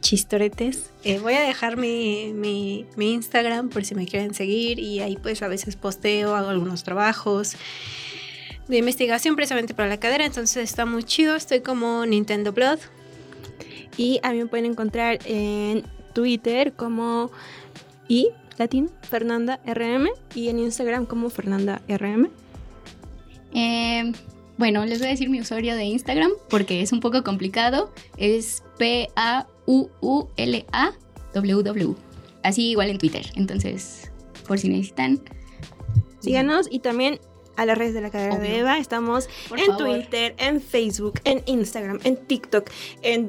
chistoretes, 0.00 0.90
eh, 1.02 1.18
voy 1.18 1.34
a 1.34 1.40
dejar 1.40 1.76
mi, 1.76 2.32
mi, 2.34 2.86
mi 2.96 3.12
Instagram 3.12 3.68
por 3.68 3.84
si 3.84 3.94
me 3.94 4.06
quieren 4.06 4.32
seguir 4.34 4.78
y 4.78 5.00
ahí 5.00 5.16
pues 5.16 5.42
a 5.42 5.48
veces 5.48 5.76
posteo, 5.76 6.36
hago 6.36 6.48
algunos 6.48 6.84
trabajos 6.84 7.56
de 8.68 8.78
investigación 8.78 9.36
precisamente 9.36 9.74
para 9.74 9.88
la 9.88 9.98
cadera, 9.98 10.24
entonces 10.24 10.64
está 10.64 10.86
muy 10.86 11.04
chido, 11.04 11.36
estoy 11.36 11.60
como 11.60 12.06
Nintendo 12.06 12.52
Blood. 12.52 12.78
Y 13.96 14.20
a 14.22 14.32
mí 14.32 14.38
me 14.38 14.46
pueden 14.46 14.66
encontrar 14.66 15.18
en 15.24 15.84
Twitter 16.12 16.72
como 16.72 17.30
y 18.08 18.30
latín 18.58 18.90
Fernanda 19.02 19.60
RM 19.66 20.08
y 20.34 20.48
en 20.48 20.58
Instagram 20.58 21.06
como 21.06 21.30
Fernanda 21.30 21.80
RM. 21.88 22.28
Eh, 23.54 24.12
bueno, 24.56 24.84
les 24.84 24.98
voy 24.98 25.08
a 25.08 25.10
decir 25.10 25.30
mi 25.30 25.40
usuario 25.40 25.74
de 25.74 25.84
Instagram 25.84 26.30
porque 26.48 26.80
es 26.80 26.92
un 26.92 27.00
poco 27.00 27.24
complicado. 27.24 27.92
Es 28.16 28.62
P-A-U-U-L-A-W-W. 28.78 29.54
Así 32.42 32.70
igual 32.70 32.90
en 32.90 32.98
Twitter. 32.98 33.26
Entonces, 33.36 34.10
por 34.46 34.58
si 34.58 34.68
necesitan. 34.68 35.20
Síganos 36.20 36.68
y 36.70 36.78
también 36.80 37.20
a 37.56 37.66
las 37.66 37.76
redes 37.78 37.94
de 37.94 38.00
la 38.00 38.10
cadera 38.10 38.36
de 38.36 38.48
Obvio. 38.48 38.56
Eva. 38.60 38.78
Estamos 38.78 39.28
Por 39.48 39.58
en 39.60 39.66
favor. 39.66 39.84
Twitter, 39.84 40.34
en 40.38 40.60
Facebook, 40.60 41.20
en 41.24 41.42
Instagram, 41.46 42.00
en 42.04 42.16
TikTok, 42.16 42.70
en, 43.02 43.28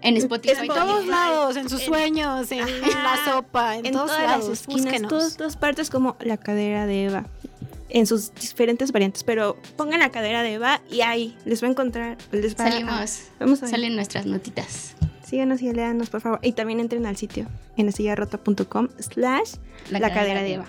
En 0.00 0.16
Spotify. 0.16 0.54
En 0.62 0.68
todos 0.68 1.06
lados, 1.06 1.56
en 1.56 1.68
sus 1.68 1.80
en- 1.80 1.86
sueños, 1.86 2.52
en, 2.52 2.60
Ajá. 2.62 3.02
la 3.02 3.24
sopa, 3.32 3.76
en, 3.76 3.86
en 3.86 3.92
todos 3.92 4.10
todas 4.10 4.22
lados. 4.26 4.48
las 4.48 4.60
esquinas, 4.60 4.82
búsquenos. 4.84 5.08
todas, 5.10 5.36
todas 5.36 5.56
partes 5.56 5.90
como 5.90 6.16
la 6.20 6.36
cadera 6.36 6.86
de 6.86 7.04
Eva. 7.06 7.24
en 7.90 8.06
sus 8.06 8.34
diferentes 8.34 8.92
variantes, 8.92 9.24
pero 9.24 9.56
pongan 9.76 10.00
la 10.00 10.10
cadera 10.10 10.42
de 10.42 10.52
Eva 10.54 10.82
y 10.90 11.00
ahí 11.00 11.36
les 11.46 11.62
va 11.62 11.68
a 11.68 11.70
encontrar, 11.70 12.18
les 12.32 12.54
va 12.54 12.64
a- 12.66 12.70
Salimos. 12.70 13.22
vamos 13.40 13.58
a 13.60 13.62
ver. 13.62 13.70
Salen 13.70 13.96
nuestras 13.96 14.26
notitas. 14.26 14.94
Síganos 15.26 15.60
y 15.62 15.72
léanos, 15.72 16.10
por 16.10 16.20
favor. 16.20 16.38
Y 16.42 16.52
también 16.52 16.80
entren 16.80 17.04
al 17.06 17.16
sitio 17.16 17.46
en 17.76 17.90
sillarrota.com 17.92 18.88
slash 18.98 19.54
la, 19.90 20.00
cadera 20.00 20.42
de 20.42 20.54
Eva. 20.54 20.66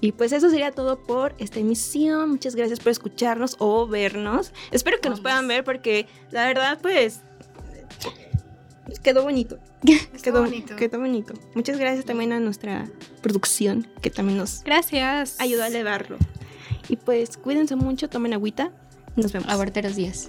Y 0.00 0.12
pues 0.12 0.32
eso 0.32 0.50
sería 0.50 0.72
todo 0.72 1.02
por 1.02 1.34
esta 1.38 1.58
emisión. 1.58 2.30
Muchas 2.30 2.54
gracias 2.54 2.80
por 2.80 2.92
escucharnos 2.92 3.56
o 3.58 3.86
vernos. 3.86 4.52
Espero 4.70 5.00
que 5.00 5.08
nos 5.08 5.20
puedan 5.20 5.48
ver 5.48 5.64
porque 5.64 6.06
la 6.30 6.46
verdad 6.46 6.78
pues 6.80 7.20
quedó 9.02 9.22
bonito. 9.22 9.58
Quedó 10.22 10.42
bonito. 10.42 10.76
Quedó 10.76 10.98
bonito. 10.98 11.34
Muchas 11.54 11.78
gracias 11.78 12.04
también 12.04 12.32
a 12.32 12.40
nuestra 12.40 12.88
producción 13.22 13.86
que 14.02 14.10
también 14.10 14.38
nos 14.38 14.62
Gracias. 14.64 15.40
ayudó 15.40 15.62
a 15.62 15.68
elevarlo. 15.68 16.16
Y 16.88 16.96
pues 16.96 17.36
cuídense 17.36 17.76
mucho, 17.76 18.08
tomen 18.08 18.34
agüita. 18.34 18.72
Nos 19.16 19.32
vemos. 19.32 19.48
Aborteros 19.48 19.96
días. 19.96 20.28